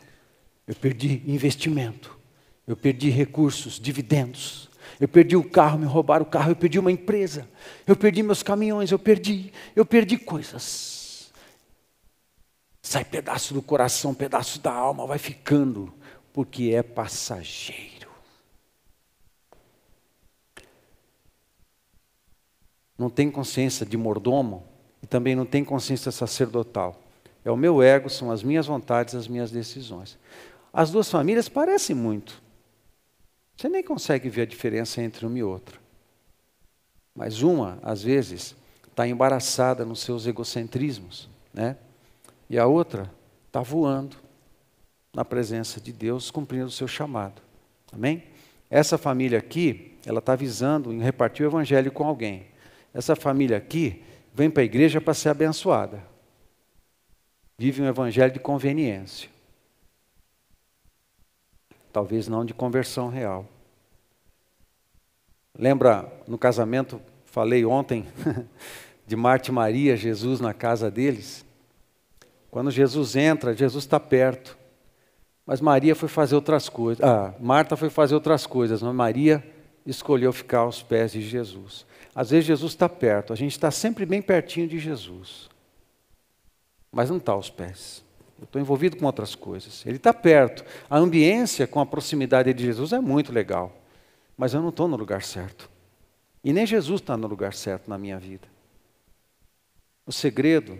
[0.66, 2.16] eu perdi investimento,
[2.66, 4.70] eu perdi recursos, dividendos.
[4.98, 7.48] Eu perdi o carro, me roubaram o carro, eu perdi uma empresa,
[7.86, 10.99] eu perdi meus caminhões, eu perdi, eu perdi coisas.
[12.82, 15.92] Sai pedaço do coração, pedaço da alma, vai ficando,
[16.32, 18.08] porque é passageiro.
[22.96, 24.66] Não tem consciência de mordomo
[25.02, 27.00] e também não tem consciência sacerdotal.
[27.44, 30.18] É o meu ego, são as minhas vontades, as minhas decisões.
[30.72, 32.42] As duas famílias parecem muito.
[33.56, 35.78] Você nem consegue ver a diferença entre uma e outra.
[37.14, 38.54] Mas uma, às vezes,
[38.88, 41.76] está embaraçada nos seus egocentrismos, né?
[42.50, 43.10] E a outra
[43.46, 44.16] está voando
[45.14, 47.40] na presença de Deus, cumprindo o seu chamado.
[47.90, 48.24] Amém?
[48.68, 52.46] Essa família aqui, ela está visando em repartir o evangelho com alguém.
[52.92, 56.04] Essa família aqui vem para a igreja para ser abençoada.
[57.56, 59.30] Vive um evangelho de conveniência
[61.92, 63.46] talvez não de conversão real.
[65.58, 68.06] Lembra no casamento, falei ontem,
[69.06, 71.44] de Marta e Maria, Jesus na casa deles?
[72.50, 74.58] Quando Jesus entra, Jesus está perto.
[75.46, 77.04] Mas Maria foi fazer outras coisas.
[77.04, 79.44] Ah, Marta foi fazer outras coisas, mas Maria
[79.86, 81.86] escolheu ficar aos pés de Jesus.
[82.14, 85.48] Às vezes Jesus está perto, a gente está sempre bem pertinho de Jesus,
[86.90, 88.04] mas não está aos pés.
[88.38, 89.84] Eu estou envolvido com outras coisas.
[89.84, 90.64] Ele está perto.
[90.88, 93.76] A ambiência com a proximidade de Jesus é muito legal.
[94.34, 95.68] Mas eu não estou no lugar certo.
[96.42, 98.48] E nem Jesus está no lugar certo na minha vida.
[100.06, 100.78] O segredo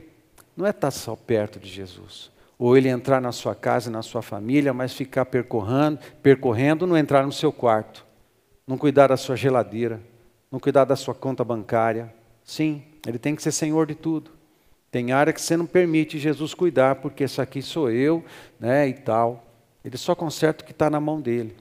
[0.57, 2.31] não é estar só perto de Jesus.
[2.59, 7.25] Ou ele entrar na sua casa, na sua família, mas ficar percorrendo, percorrendo, não entrar
[7.25, 8.05] no seu quarto.
[8.67, 10.01] Não cuidar da sua geladeira.
[10.51, 12.13] Não cuidar da sua conta bancária.
[12.45, 14.31] Sim, ele tem que ser senhor de tudo.
[14.91, 18.25] Tem área que você não permite Jesus cuidar, porque isso aqui sou eu,
[18.59, 19.47] né, e tal.
[19.85, 21.57] Ele só conserta o que está na mão dele.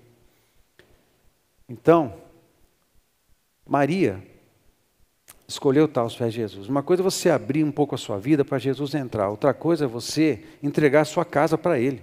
[1.70, 2.16] Então,
[3.66, 4.22] Maria
[5.50, 6.70] escolheu estar aos pés de Jesus.
[6.70, 9.86] Uma coisa é você abrir um pouco a sua vida para Jesus entrar, outra coisa
[9.86, 12.02] é você entregar a sua casa para Ele.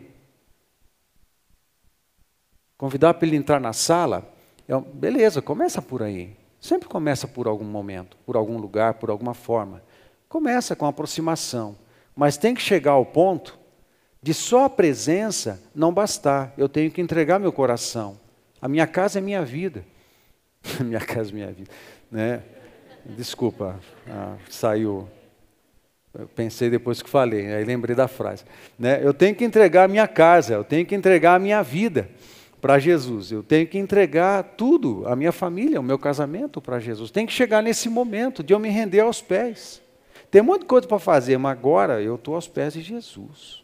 [2.77, 4.31] Convidar para ele entrar na sala,
[4.69, 6.37] é, beleza, começa por aí.
[6.61, 9.83] Sempre começa por algum momento, por algum lugar, por alguma forma.
[10.29, 11.77] Começa com aproximação,
[12.15, 13.59] mas tem que chegar ao ponto
[14.21, 16.53] de só a presença não bastar.
[16.59, 18.19] Eu tenho que entregar meu coração.
[18.61, 19.85] A minha casa é minha vida.
[20.85, 21.71] minha casa é minha vida.
[22.11, 22.43] Né?
[23.15, 25.09] Desculpa, ah, saiu.
[26.19, 28.45] Eu pensei depois que falei, aí lembrei da frase.
[28.79, 29.01] Né?
[29.03, 32.09] Eu tenho que entregar a minha casa, eu tenho que entregar a minha vida
[32.61, 33.31] para Jesus.
[33.31, 37.11] Eu tenho que entregar tudo, a minha família, o meu casamento para Jesus.
[37.11, 39.81] Tem que chegar nesse momento de eu me render aos pés.
[40.31, 43.63] Tem muita coisa para fazer, mas agora eu estou aos pés de Jesus.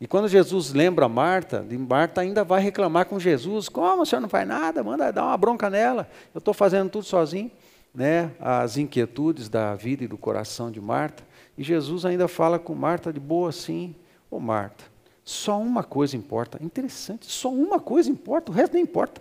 [0.00, 4.28] E quando Jesus lembra Marta, Marta ainda vai reclamar com Jesus: como o senhor não
[4.28, 4.82] faz nada?
[4.82, 6.08] Manda dar uma bronca nela.
[6.32, 7.50] Eu estou fazendo tudo sozinho.
[7.94, 8.32] Né?
[8.38, 11.24] As inquietudes da vida e do coração de Marta.
[11.56, 13.94] E Jesus ainda fala com Marta de boa assim:
[14.30, 14.84] Ô Marta,
[15.24, 16.62] só uma coisa importa.
[16.62, 19.20] Interessante, só uma coisa importa, o resto nem importa.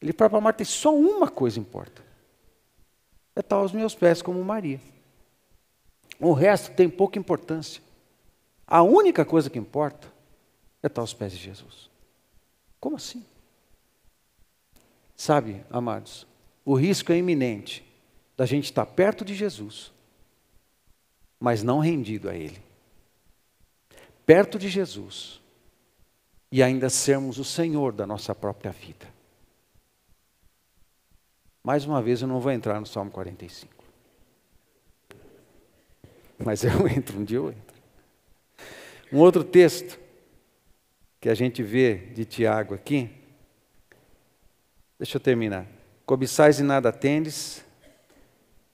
[0.00, 2.02] Ele fala para Marta: só uma coisa importa.
[3.34, 4.80] É estar aos meus pés como Maria.
[6.20, 7.82] O resto tem pouca importância.
[8.66, 10.12] A única coisa que importa
[10.82, 11.90] é estar aos pés de Jesus.
[12.78, 13.24] Como assim?
[15.16, 16.26] Sabe, amados,
[16.64, 17.84] o risco é iminente
[18.36, 19.92] da gente estar perto de Jesus,
[21.38, 22.62] mas não rendido a Ele.
[24.24, 25.40] Perto de Jesus
[26.50, 29.12] e ainda sermos o Senhor da nossa própria vida.
[31.62, 33.84] Mais uma vez, eu não vou entrar no Salmo 45.
[36.38, 37.74] Mas eu entro, um dia eu entro.
[39.12, 39.98] Um outro texto
[41.20, 43.10] que a gente vê de Tiago aqui.
[44.98, 45.66] Deixa eu terminar.
[46.06, 47.64] Cobiçais e nada tendes,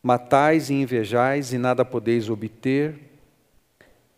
[0.02, 2.98] matais e invejais e nada podeis obter,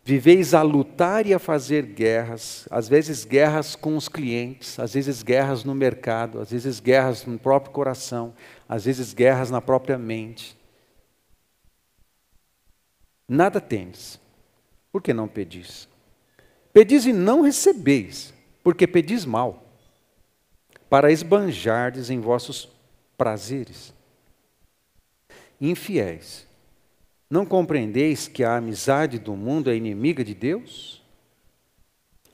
[0.03, 5.22] viveis a lutar e a fazer guerras, às vezes guerras com os clientes, às vezes
[5.22, 8.35] guerras no mercado, às vezes guerras no próprio coração,
[8.66, 10.57] às vezes guerras na própria mente.
[13.29, 14.18] Nada tendes,
[14.90, 15.87] por que não pedis?
[16.72, 18.33] Pedis e não recebeis,
[18.64, 19.62] porque pedis mal,
[20.88, 22.72] para esbanjardes em vossos
[23.23, 23.95] prazeres.
[25.61, 26.45] Infiéis,
[27.31, 31.01] não compreendeis que a amizade do mundo é inimiga de Deus?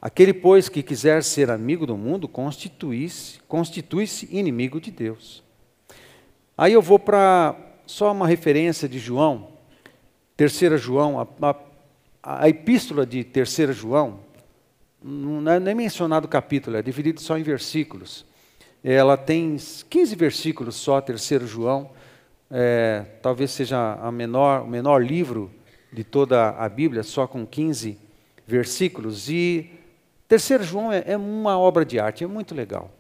[0.01, 5.43] Aquele, pois, que quiser ser amigo do mundo, constitui-se constitui inimigo de Deus.
[6.57, 7.55] Aí eu vou para
[7.87, 9.49] só uma referência de João,
[10.39, 11.29] terceira João, a,
[12.23, 14.21] a, a epístola de terceira João,
[15.03, 18.27] não é nem mencionado o capítulo, é dividido só em versículos.
[18.83, 21.91] Ela tem 15 versículos só, terceiro João.
[22.51, 25.51] É, talvez seja a menor, o menor livro
[25.93, 27.99] de toda a Bíblia, só com 15
[28.47, 29.29] versículos.
[29.29, 29.71] E
[30.27, 32.91] terceiro João é, é uma obra de arte, é muito legal.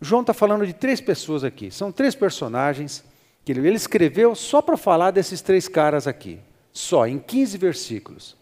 [0.00, 1.70] João está falando de três pessoas aqui.
[1.70, 3.04] São três personagens
[3.44, 6.38] que ele, ele escreveu só para falar desses três caras aqui.
[6.72, 8.36] Só, em 15 versículos.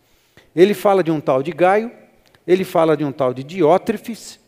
[0.54, 1.90] Ele fala de um tal de Gaio,
[2.46, 4.38] ele fala de um tal de Diótrefes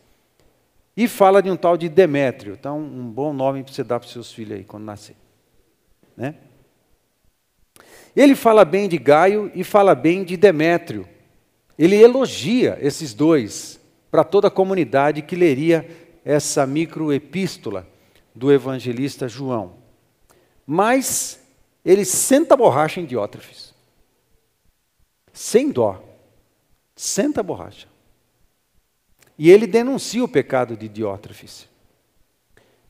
[0.95, 2.53] e fala de um tal de Demétrio.
[2.53, 5.15] Então, um bom nome para você dar para os seus filhos aí quando nascer.
[6.15, 6.35] Né?
[8.15, 11.07] Ele fala bem de Gaio e fala bem de Demétrio.
[11.77, 15.87] Ele elogia esses dois para toda a comunidade que leria
[16.23, 17.87] essa microepístola
[18.35, 19.77] do evangelista João.
[20.67, 21.41] Mas
[21.83, 23.73] ele senta a borracha em Diótrefes.
[25.33, 26.03] Sem dó.
[26.95, 27.87] Senta a borracha.
[29.37, 31.67] E ele denuncia o pecado de Diótrefes.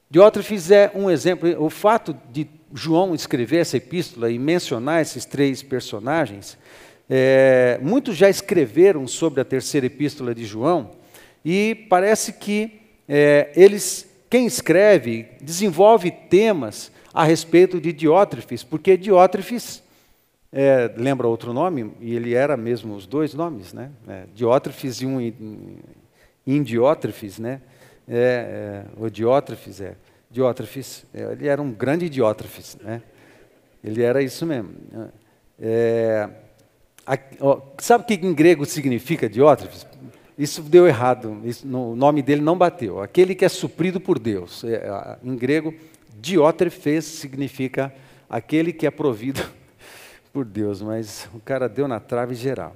[0.09, 1.49] Diótrefes é um exemplo.
[1.63, 6.57] O fato de João escrever essa epístola e mencionar esses três personagens,
[7.09, 10.91] é, muitos já escreveram sobre a terceira epístola de João,
[11.43, 19.83] e parece que é, eles, quem escreve, desenvolve temas a respeito de Diótrefes, porque Diótrefes
[20.51, 23.91] é, lembra outro nome, e ele era mesmo os dois nomes, né?
[24.07, 25.19] É, Diótrefes e um
[26.45, 27.61] Indiótrefes, né?
[28.07, 29.95] É, é, o Diótrefes é.
[30.29, 33.01] Diótrefes, é, ele era um grande Diótrefes, né?
[33.83, 34.71] Ele era isso mesmo.
[35.59, 36.29] É,
[37.05, 39.85] a, ó, sabe o que em grego significa Diótrefes?
[40.37, 43.01] Isso deu errado, isso, no, o nome dele não bateu.
[43.01, 44.63] Aquele que é suprido por Deus.
[44.63, 45.73] É, em grego,
[46.19, 47.93] Diótrefes significa
[48.29, 49.41] aquele que é provido
[50.31, 52.75] por Deus, mas o cara deu na trave geral.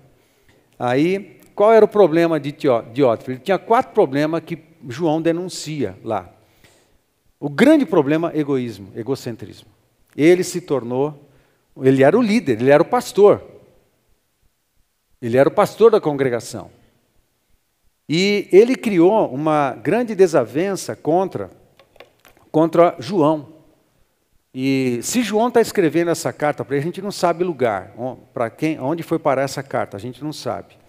[0.78, 3.36] Aí qual era o problema de Diótrefes?
[3.36, 6.30] Ele tinha quatro problemas que João denuncia lá.
[7.40, 9.70] O grande problema, egoísmo, egocentrismo.
[10.16, 11.30] Ele se tornou,
[11.82, 13.42] ele era o líder, ele era o pastor.
[15.22, 16.70] Ele era o pastor da congregação.
[18.08, 21.50] E ele criou uma grande desavença contra,
[22.52, 23.56] contra João.
[24.54, 27.94] E se João está escrevendo essa carta para a gente não sabe lugar,
[28.34, 30.85] para quem, onde foi parar essa carta, a gente não sabe.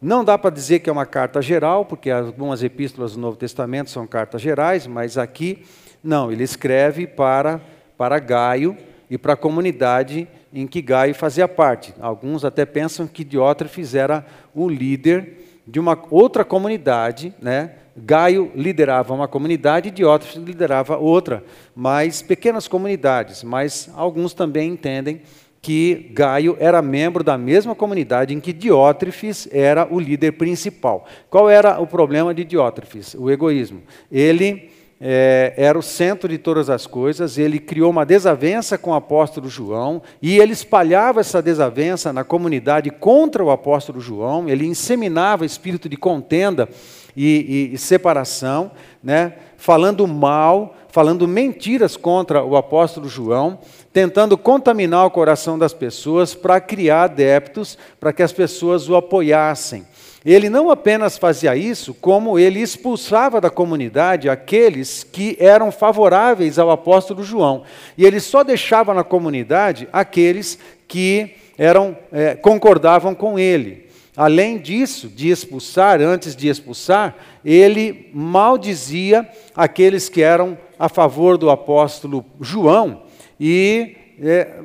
[0.00, 3.90] Não dá para dizer que é uma carta geral, porque algumas epístolas do Novo Testamento
[3.90, 5.64] são cartas gerais, mas aqui
[6.04, 7.60] não, ele escreve para,
[7.96, 8.76] para Gaio
[9.10, 11.92] e para a comunidade em que Gaio fazia parte.
[12.00, 17.72] Alguns até pensam que Diótrefes era o líder de uma outra comunidade, né?
[17.96, 21.42] Gaio liderava uma comunidade e Diótrefes liderava outra,
[21.74, 25.20] mas pequenas comunidades, mas alguns também entendem
[25.60, 31.06] que Gaio era membro da mesma comunidade em que Diótrefes era o líder principal.
[31.28, 33.14] Qual era o problema de Diótrefes?
[33.14, 33.82] O egoísmo.
[34.10, 38.94] Ele é, era o centro de todas as coisas, ele criou uma desavença com o
[38.94, 45.46] apóstolo João, e ele espalhava essa desavença na comunidade contra o apóstolo João, ele inseminava
[45.46, 46.68] espírito de contenda
[47.16, 53.58] e, e, e separação, né, falando mal, falando mentiras contra o apóstolo João,
[53.92, 59.86] tentando contaminar o coração das pessoas para criar adeptos, para que as pessoas o apoiassem.
[60.24, 66.70] Ele não apenas fazia isso, como ele expulsava da comunidade aqueles que eram favoráveis ao
[66.70, 67.62] apóstolo João.
[67.96, 73.88] E ele só deixava na comunidade aqueles que eram é, concordavam com ele.
[74.16, 81.48] Além disso, de expulsar, antes de expulsar, ele maldizia aqueles que eram a favor do
[81.48, 83.07] apóstolo João
[83.40, 84.60] e é,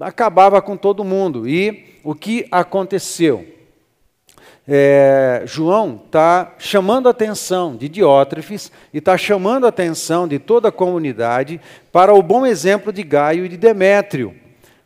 [0.00, 1.48] acabava com todo mundo.
[1.48, 3.58] E o que aconteceu?
[4.70, 10.68] é, João está chamando a atenção de Diótrefes e está chamando a atenção de toda
[10.68, 11.58] a comunidade
[11.90, 14.34] para o bom exemplo de Gaio e de Demétrio.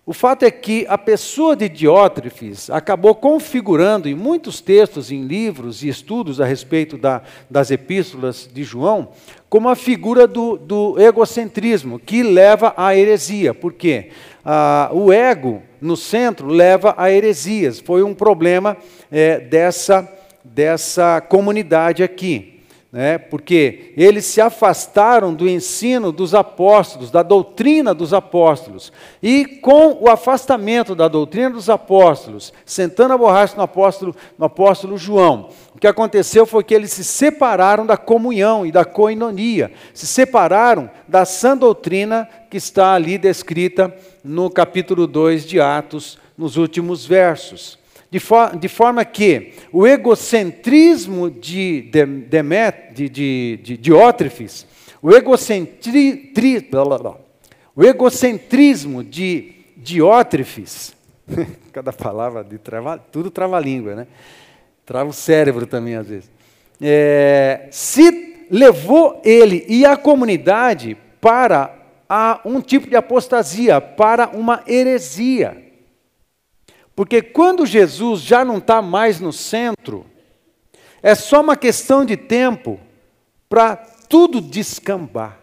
[0.04, 5.84] O fato é que a pessoa de Diótrefes acabou configurando em muitos textos, em livros
[5.84, 9.10] e estudos a respeito da, das epístolas de João,
[9.48, 13.54] como a figura do, do egocentrismo, que leva à heresia.
[13.54, 14.10] Por quê?
[14.44, 17.78] Ah, o ego no centro leva a heresias.
[17.78, 18.76] Foi um problema
[19.08, 22.51] é, dessa, dessa comunidade aqui.
[22.92, 23.16] Né?
[23.16, 28.92] Porque eles se afastaram do ensino dos apóstolos, da doutrina dos apóstolos.
[29.22, 34.98] E com o afastamento da doutrina dos apóstolos, sentando a borracha no apóstolo, no apóstolo
[34.98, 40.06] João, o que aconteceu foi que eles se separaram da comunhão e da coinonia, se
[40.06, 47.06] separaram da sã doutrina que está ali descrita no capítulo 2 de Atos, nos últimos
[47.06, 47.81] versos.
[48.12, 48.20] De,
[48.58, 51.80] de forma que o egocentrismo de,
[52.28, 54.66] Demet, de, de, de Diótrefes,
[55.00, 57.16] o, egocentri, tri, blá, blá, blá,
[57.74, 60.94] o egocentrismo de Diótrefes,
[61.72, 64.06] cada palavra de trava, tudo trava a língua, né?
[64.84, 66.30] Trava o cérebro também às vezes.
[66.82, 71.74] É, se levou ele e a comunidade para
[72.06, 75.71] a um tipo de apostasia, para uma heresia.
[76.94, 80.06] Porque quando Jesus já não está mais no centro,
[81.02, 82.78] é só uma questão de tempo
[83.48, 85.38] para tudo descambar.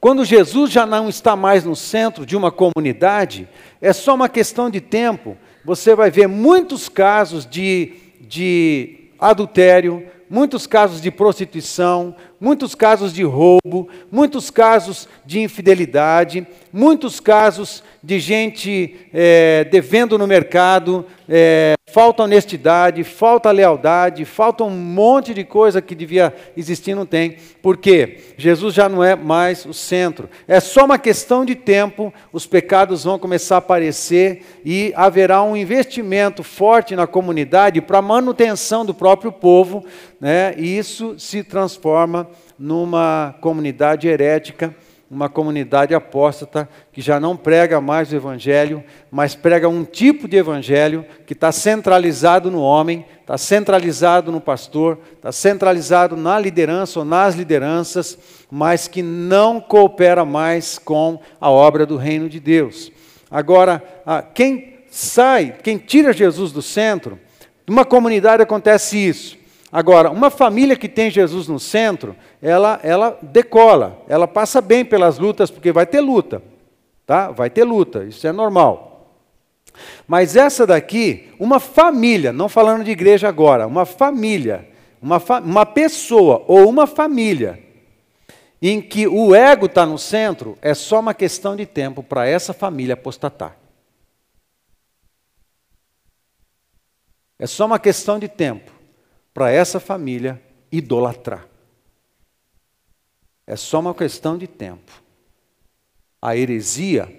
[0.00, 3.48] Quando Jesus já não está mais no centro de uma comunidade,
[3.80, 5.36] é só uma questão de tempo.
[5.64, 13.22] Você vai ver muitos casos de, de adultério, muitos casos de prostituição, muitos casos de
[13.22, 22.22] roubo, muitos casos de infidelidade, muitos casos de gente é, devendo no mercado, é, falta
[22.22, 27.36] honestidade, falta lealdade, falta um monte de coisa que devia existir, não tem.
[27.62, 28.18] Por quê?
[28.36, 30.28] Jesus já não é mais o centro.
[30.48, 35.56] É só uma questão de tempo, os pecados vão começar a aparecer e haverá um
[35.56, 39.84] investimento forte na comunidade para a manutenção do próprio povo,
[40.20, 40.54] né?
[40.56, 42.28] e isso se transforma
[42.58, 44.74] numa comunidade herética,
[45.14, 50.36] uma comunidade apóstata que já não prega mais o Evangelho, mas prega um tipo de
[50.36, 57.04] Evangelho que está centralizado no homem, está centralizado no pastor, está centralizado na liderança ou
[57.04, 58.18] nas lideranças,
[58.50, 62.90] mas que não coopera mais com a obra do reino de Deus.
[63.30, 63.80] Agora,
[64.34, 67.20] quem sai, quem tira Jesus do centro,
[67.68, 69.43] numa comunidade acontece isso.
[69.74, 75.18] Agora, uma família que tem Jesus no centro, ela, ela decola, ela passa bem pelas
[75.18, 76.40] lutas, porque vai ter luta,
[77.04, 77.32] tá?
[77.32, 79.18] Vai ter luta, isso é normal.
[80.06, 84.70] Mas essa daqui, uma família, não falando de igreja agora, uma família,
[85.02, 87.60] uma, fa uma pessoa ou uma família,
[88.62, 92.52] em que o ego está no centro, é só uma questão de tempo para essa
[92.52, 93.56] família apostatar.
[97.36, 98.73] É só uma questão de tempo
[99.34, 101.46] para essa família idolatrar.
[103.46, 105.02] É só uma questão de tempo.
[106.22, 107.12] A heresia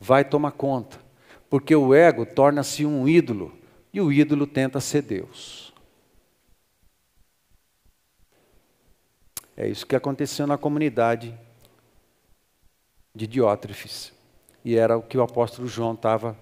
[0.00, 0.98] vai tomar conta,
[1.48, 3.56] porque o ego torna-se um ídolo
[3.92, 5.72] e o ídolo tenta ser Deus.
[9.56, 11.38] É isso que aconteceu na comunidade
[13.14, 14.12] de Diótrefes.
[14.64, 16.36] E era o que o apóstolo João estava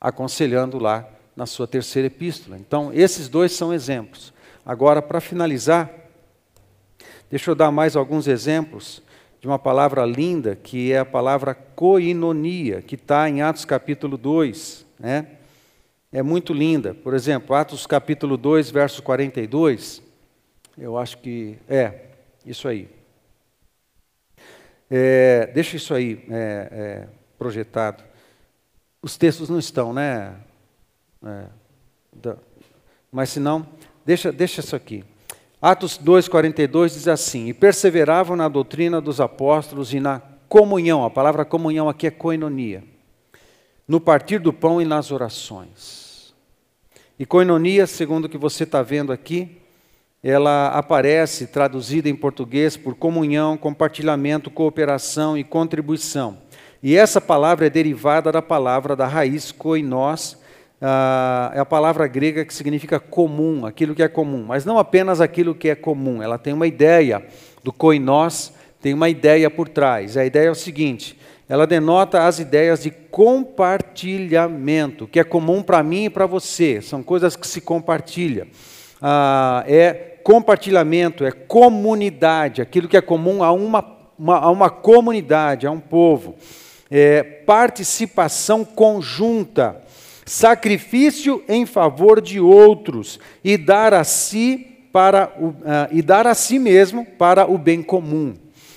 [0.00, 1.06] aconselhando lá
[1.36, 2.56] na sua terceira epístola.
[2.58, 4.32] Então, esses dois são exemplos.
[4.64, 5.90] Agora, para finalizar,
[7.30, 9.02] deixa eu dar mais alguns exemplos
[9.40, 14.86] de uma palavra linda, que é a palavra coinonia, que está em Atos capítulo 2.
[14.98, 15.26] Né?
[16.10, 16.94] É muito linda.
[16.94, 20.02] Por exemplo, Atos capítulo 2, verso 42.
[20.78, 22.06] Eu acho que é
[22.46, 22.88] isso aí.
[24.90, 27.08] É, deixa isso aí é, é,
[27.38, 28.02] projetado.
[29.02, 30.34] Os textos não estão, né?
[31.24, 31.46] É,
[32.12, 32.36] da,
[33.10, 33.66] mas se não,
[34.04, 35.04] deixa, deixa isso aqui.
[35.60, 41.04] Atos 2,42 diz assim: E perseveravam na doutrina dos apóstolos e na comunhão.
[41.04, 42.84] A palavra comunhão aqui é koinonia.
[43.88, 46.34] No partir do pão e nas orações.
[47.18, 49.60] E koinonia, segundo o que você está vendo aqui,
[50.22, 56.38] ela aparece traduzida em português por comunhão, compartilhamento, cooperação e contribuição.
[56.82, 60.38] E essa palavra é derivada da palavra da raiz koinós,
[60.86, 65.18] ah, é a palavra grega que significa comum, aquilo que é comum, mas não apenas
[65.18, 67.24] aquilo que é comum, ela tem uma ideia
[67.62, 70.18] do koinós, tem uma ideia por trás.
[70.18, 71.18] A ideia é o seguinte:
[71.48, 77.02] ela denota as ideias de compartilhamento, que é comum para mim e para você, são
[77.02, 78.46] coisas que se compartilham.
[79.00, 83.82] Ah, é compartilhamento, é comunidade, aquilo que é comum a uma,
[84.18, 86.34] uma, a uma comunidade, a um povo.
[86.90, 89.82] É participação conjunta,
[90.24, 95.54] sacrifício em favor de outros e dar a si para o, uh,
[95.90, 98.34] e dar a si mesmo para o bem comum.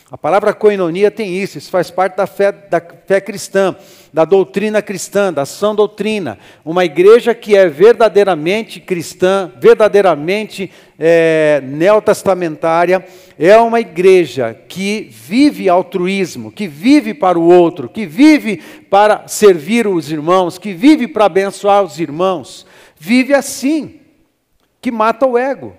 [0.10, 3.76] A palavra coinonia tem isso, isso faz parte da fé, da fé cristã,
[4.14, 6.39] da doutrina cristã, da sã doutrina.
[6.64, 13.05] Uma igreja que é verdadeiramente cristã, verdadeiramente é, neotestamentária,
[13.38, 19.88] é uma igreja que vive altruísmo, que vive para o outro, que vive para servir
[19.88, 22.66] os irmãos, que vive para abençoar os irmãos.
[22.97, 23.99] Vive assim,
[24.80, 25.76] que mata o ego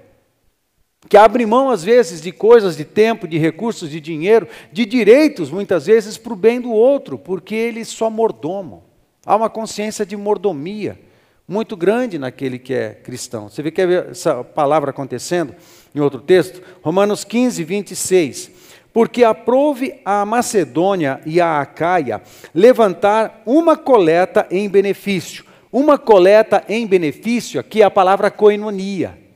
[1.09, 5.51] que abre mão, às vezes, de coisas, de tempo, de recursos, de dinheiro, de direitos,
[5.51, 8.85] muitas vezes, para o bem do outro, porque ele só mordomo.
[9.25, 10.99] Há uma consciência de mordomia
[11.47, 13.49] muito grande naquele que é cristão.
[13.49, 15.55] Você vê que essa palavra acontecendo
[15.95, 16.63] em outro texto?
[16.83, 18.51] Romanos 15, 26.
[18.93, 22.21] Porque aprove a Macedônia e a Acaia
[22.55, 25.45] levantar uma coleta em benefício.
[25.73, 29.28] Uma coleta em benefício, aqui é a palavra coinonia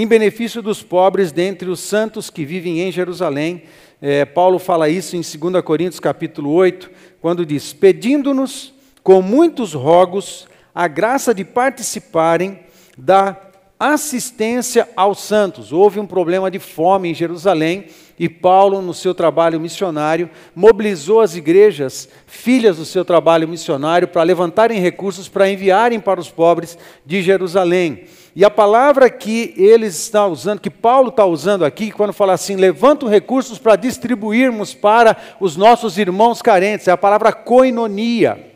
[0.00, 3.64] em benefício dos pobres dentre os santos que vivem em Jerusalém.
[4.00, 6.88] É, Paulo fala isso em 2 Coríntios capítulo 8,
[7.20, 8.72] quando diz: pedindo-nos
[9.02, 12.60] com muitos rogos a graça de participarem
[12.96, 13.36] da
[13.76, 15.72] assistência aos santos.
[15.72, 17.86] Houve um problema de fome em Jerusalém
[18.18, 24.22] e Paulo, no seu trabalho missionário, mobilizou as igrejas, filhas do seu trabalho missionário, para
[24.22, 28.04] levantarem recursos para enviarem para os pobres de Jerusalém.
[28.34, 32.56] E a palavra que eles estão usando, que Paulo está usando aqui, quando fala assim,
[32.56, 38.46] levantam recursos para distribuirmos para os nossos irmãos carentes, é a palavra koinonia.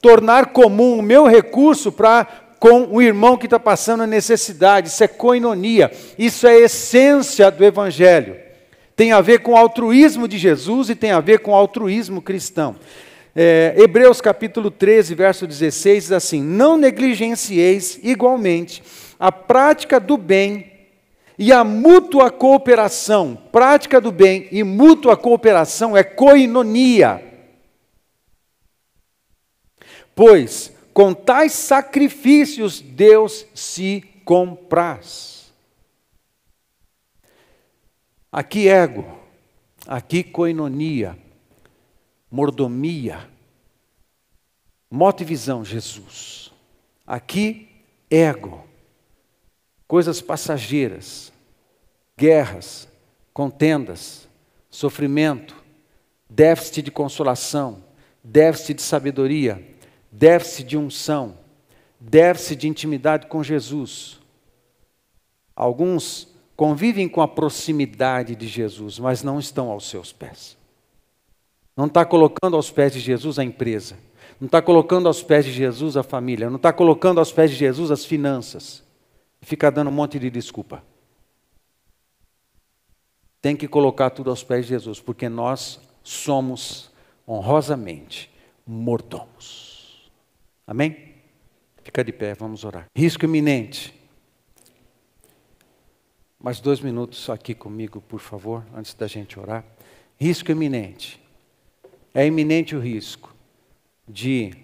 [0.00, 2.26] Tornar comum o meu recurso para
[2.58, 7.64] com o irmão que está passando necessidade, isso é koinonia, isso é a essência do
[7.64, 8.49] Evangelho.
[9.00, 12.20] Tem a ver com o altruísmo de Jesus e tem a ver com o altruísmo
[12.20, 12.76] cristão.
[13.34, 18.82] É, Hebreus capítulo 13, verso 16 diz assim: Não negligencieis igualmente
[19.18, 20.70] a prática do bem
[21.38, 23.38] e a mútua cooperação.
[23.50, 27.24] Prática do bem e mútua cooperação é coinonia.
[30.14, 35.29] Pois com tais sacrifícios Deus se compraz.
[38.32, 39.18] Aqui ego,
[39.86, 41.18] aqui coinonia,
[42.30, 43.28] mordomia,
[44.88, 46.52] moto e visão, Jesus.
[47.04, 47.68] Aqui
[48.08, 48.64] ego,
[49.88, 51.32] coisas passageiras,
[52.16, 52.88] guerras,
[53.34, 54.28] contendas,
[54.70, 55.56] sofrimento,
[56.28, 57.82] déficit de consolação,
[58.22, 59.76] déficit de sabedoria,
[60.12, 61.36] déficit de unção,
[61.98, 64.20] déficit de intimidade com Jesus.
[65.56, 66.29] Alguns
[66.60, 70.58] convivem com a proximidade de Jesus, mas não estão aos seus pés.
[71.74, 73.96] Não está colocando aos pés de Jesus a empresa,
[74.38, 77.56] não está colocando aos pés de Jesus a família, não está colocando aos pés de
[77.56, 78.84] Jesus as finanças
[79.40, 80.84] ficar dando um monte de desculpa.
[83.40, 86.90] Tem que colocar tudo aos pés de Jesus, porque nós somos
[87.26, 88.30] honrosamente
[88.66, 90.10] mordomos.
[90.66, 91.14] Amém?
[91.82, 92.84] Fica de pé, vamos orar.
[92.94, 93.98] Risco iminente.
[96.42, 99.62] Mais dois minutos aqui comigo, por favor, antes da gente orar.
[100.18, 101.20] Risco iminente.
[102.14, 103.34] É iminente o risco
[104.08, 104.54] de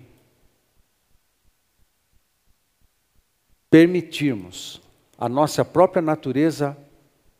[3.70, 4.80] permitirmos
[5.18, 6.74] a nossa própria natureza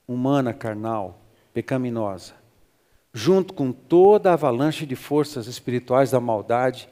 [0.07, 1.18] humana, carnal,
[1.55, 2.34] pecaminosa,
[3.14, 6.91] junto com toda a avalanche de forças espirituais da maldade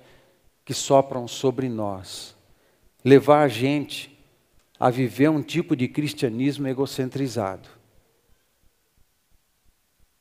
[0.65, 2.35] que sopram sobre nós,
[3.05, 4.14] levar a gente
[4.79, 7.69] a viver um tipo de cristianismo egocentrizado,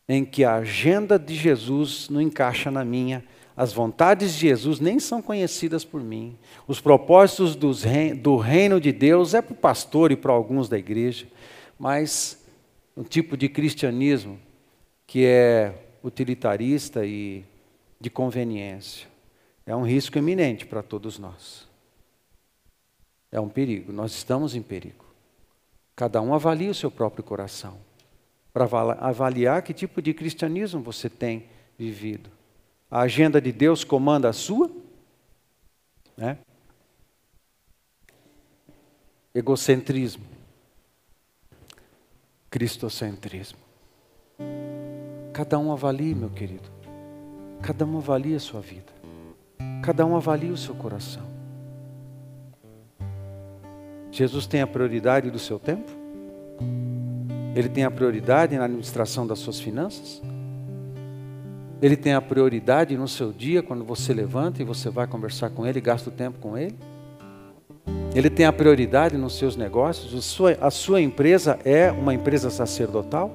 [0.08, 3.24] em que a agenda de Jesus não encaixa na minha,
[3.56, 6.38] as vontades de Jesus nem são conhecidas por mim,
[6.68, 11.28] os propósitos do reino de Deus é para o pastor e para alguns da igreja,
[11.78, 12.43] mas
[12.95, 14.39] um tipo de cristianismo
[15.06, 15.74] que é
[16.04, 17.43] utilitarista e
[17.99, 19.08] de conveniência.
[19.66, 21.68] É um risco iminente para todos nós.
[23.34, 25.03] É um perigo, nós estamos em perigo.
[25.95, 27.79] Cada um avalia o seu próprio coração,
[28.53, 28.65] para
[28.99, 32.29] avaliar que tipo de cristianismo você tem vivido.
[32.91, 34.69] A agenda de Deus comanda a sua?
[36.15, 36.38] Né?
[39.34, 40.25] Egocentrismo,
[42.51, 43.57] cristocentrismo.
[45.34, 46.69] Cada um avalie, meu querido.
[47.63, 48.93] Cada um avalie a sua vida.
[49.84, 51.32] Cada um avalie o seu coração.
[54.14, 55.91] Jesus tem a prioridade do seu tempo?
[57.55, 60.22] Ele tem a prioridade na administração das suas finanças?
[61.82, 65.66] Ele tem a prioridade no seu dia, quando você levanta e você vai conversar com
[65.66, 66.76] Ele, gasta o tempo com Ele?
[68.14, 70.14] Ele tem a prioridade nos seus negócios?
[70.14, 73.34] A sua, a sua empresa é uma empresa sacerdotal?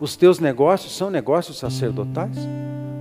[0.00, 2.38] Os teus negócios são negócios sacerdotais?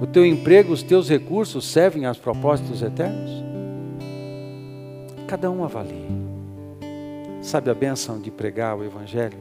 [0.02, 3.32] O teu emprego, os teus recursos servem aos propósitos eternos?
[5.26, 6.27] Cada um avalie.
[7.48, 9.38] Sabe a benção de pregar o Evangelho?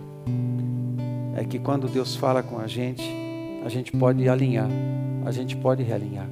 [1.37, 3.03] É que quando Deus fala com a gente,
[3.65, 4.69] a gente pode alinhar,
[5.25, 6.29] a gente pode realinhar.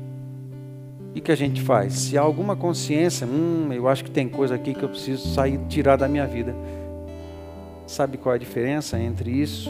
[1.17, 1.95] E que a gente faz?
[1.95, 5.59] Se há alguma consciência, hum, eu acho que tem coisa aqui que eu preciso sair,
[5.69, 6.55] tirar da minha vida.
[7.89, 9.69] Sabe qual é a diferença entre isso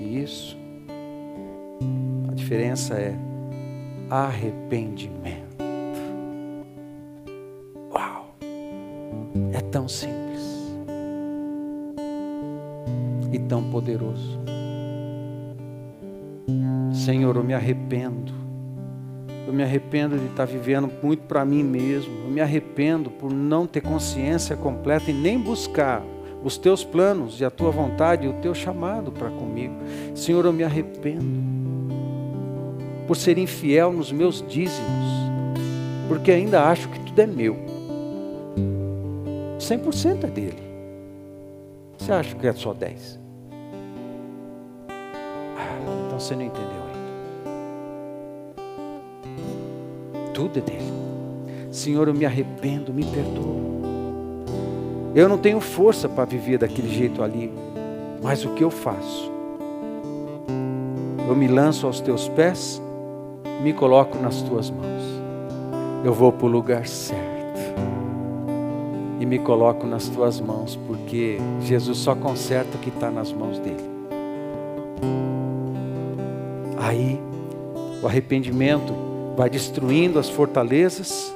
[0.00, 0.56] e isso?
[2.30, 3.14] A diferença é
[4.08, 5.54] arrependimento.
[7.94, 8.34] Uau!
[9.52, 10.21] É tão simples
[13.32, 14.38] e tão poderoso.
[16.92, 18.42] Senhor, eu me arrependo
[19.46, 22.10] eu me arrependo de estar vivendo muito para mim mesmo.
[22.24, 26.02] Eu me arrependo por não ter consciência completa e nem buscar
[26.44, 29.74] os teus planos e a tua vontade e o teu chamado para comigo.
[30.14, 31.52] Senhor, eu me arrependo
[33.06, 35.06] por ser infiel nos meus dízimos,
[36.08, 37.56] porque ainda acho que tudo é meu.
[39.58, 40.62] 100% é dele.
[41.98, 43.21] Você acha que é só 10?
[46.22, 46.82] Você não entendeu.
[50.42, 50.92] tudo é dele.
[51.70, 53.62] Senhor, eu me arrependo, me perdoa.
[55.14, 57.52] Eu não tenho força para viver daquele jeito ali,
[58.22, 59.30] mas o que eu faço?
[61.28, 62.82] Eu me lanço aos teus pés,
[63.62, 65.02] me coloco nas tuas mãos.
[66.04, 67.22] Eu vou para o lugar certo
[69.20, 73.58] e me coloco nas tuas mãos, porque Jesus só conserta o que está nas mãos
[73.58, 73.91] dele.
[76.82, 77.16] Aí,
[78.02, 78.92] o arrependimento
[79.36, 81.32] vai destruindo as fortalezas,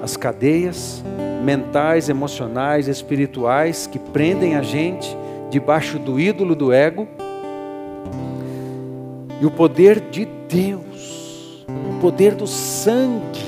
[0.00, 1.02] as cadeias
[1.42, 5.16] mentais, emocionais, espirituais que prendem a gente
[5.50, 7.08] debaixo do ídolo do ego.
[9.40, 13.42] E o poder de Deus, o poder do sangue,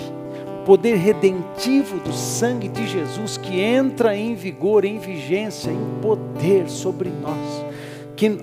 [0.61, 6.69] o poder redentivo do sangue de Jesus que entra em vigor, em vigência, em poder
[6.69, 7.65] sobre nós,
[8.19, 8.37] que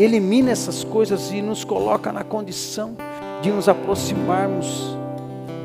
[0.00, 2.96] elimina essas coisas e nos coloca na condição
[3.40, 4.96] de nos aproximarmos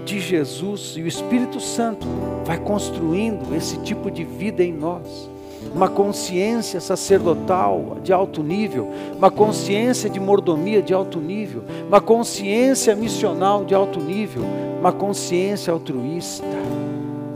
[0.05, 2.05] de Jesus e o Espírito Santo
[2.45, 5.27] vai construindo esse tipo de vida em nós.
[5.73, 12.95] Uma consciência sacerdotal de alto nível, uma consciência de mordomia de alto nível, uma consciência
[12.95, 14.43] missional de alto nível,
[14.79, 16.45] uma consciência altruísta,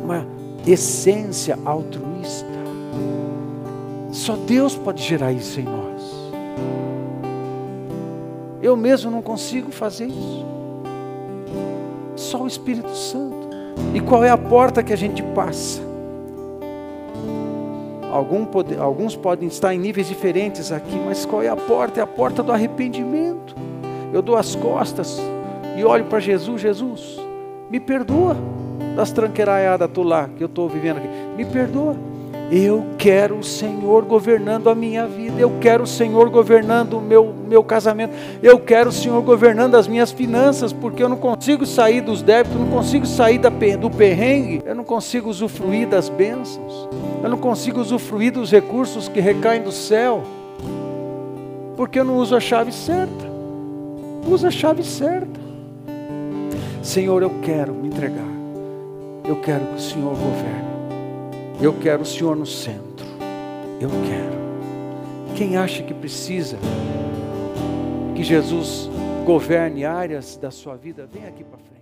[0.03, 0.23] uma
[0.67, 2.45] essência altruísta.
[4.11, 5.90] Só Deus pode gerar isso em nós.
[8.61, 10.45] Eu mesmo não consigo fazer isso.
[12.15, 13.49] Só o Espírito Santo.
[13.93, 15.91] E qual é a porta que a gente passa?
[18.77, 22.01] alguns podem estar em níveis diferentes aqui, mas qual é a porta?
[22.01, 23.55] É a porta do arrependimento.
[24.13, 25.17] Eu dou as costas
[25.77, 27.17] e olho para Jesus, Jesus,
[27.69, 28.35] me perdoa
[28.95, 31.07] das tranqueiraiadas lá que eu estou vivendo aqui.
[31.37, 32.10] Me perdoa.
[32.51, 37.33] Eu quero o Senhor governando a minha vida, eu quero o Senhor governando o meu,
[37.47, 42.01] meu casamento, eu quero o Senhor governando as minhas finanças, porque eu não consigo sair
[42.01, 46.89] dos débitos, não consigo sair da, do perrengue, eu não consigo usufruir das bênçãos,
[47.23, 50.21] eu não consigo usufruir dos recursos que recaem do céu,
[51.77, 53.31] porque eu não uso a chave certa,
[54.27, 55.39] usa a chave certa.
[56.83, 58.27] Senhor, eu quero me entregar,
[59.23, 60.70] eu quero que o Senhor governe.
[61.61, 63.05] Eu quero o Senhor no centro.
[63.79, 65.37] Eu quero.
[65.37, 66.57] Quem acha que precisa
[68.15, 68.89] que Jesus
[69.25, 71.80] governe áreas da sua vida, vem aqui para frente.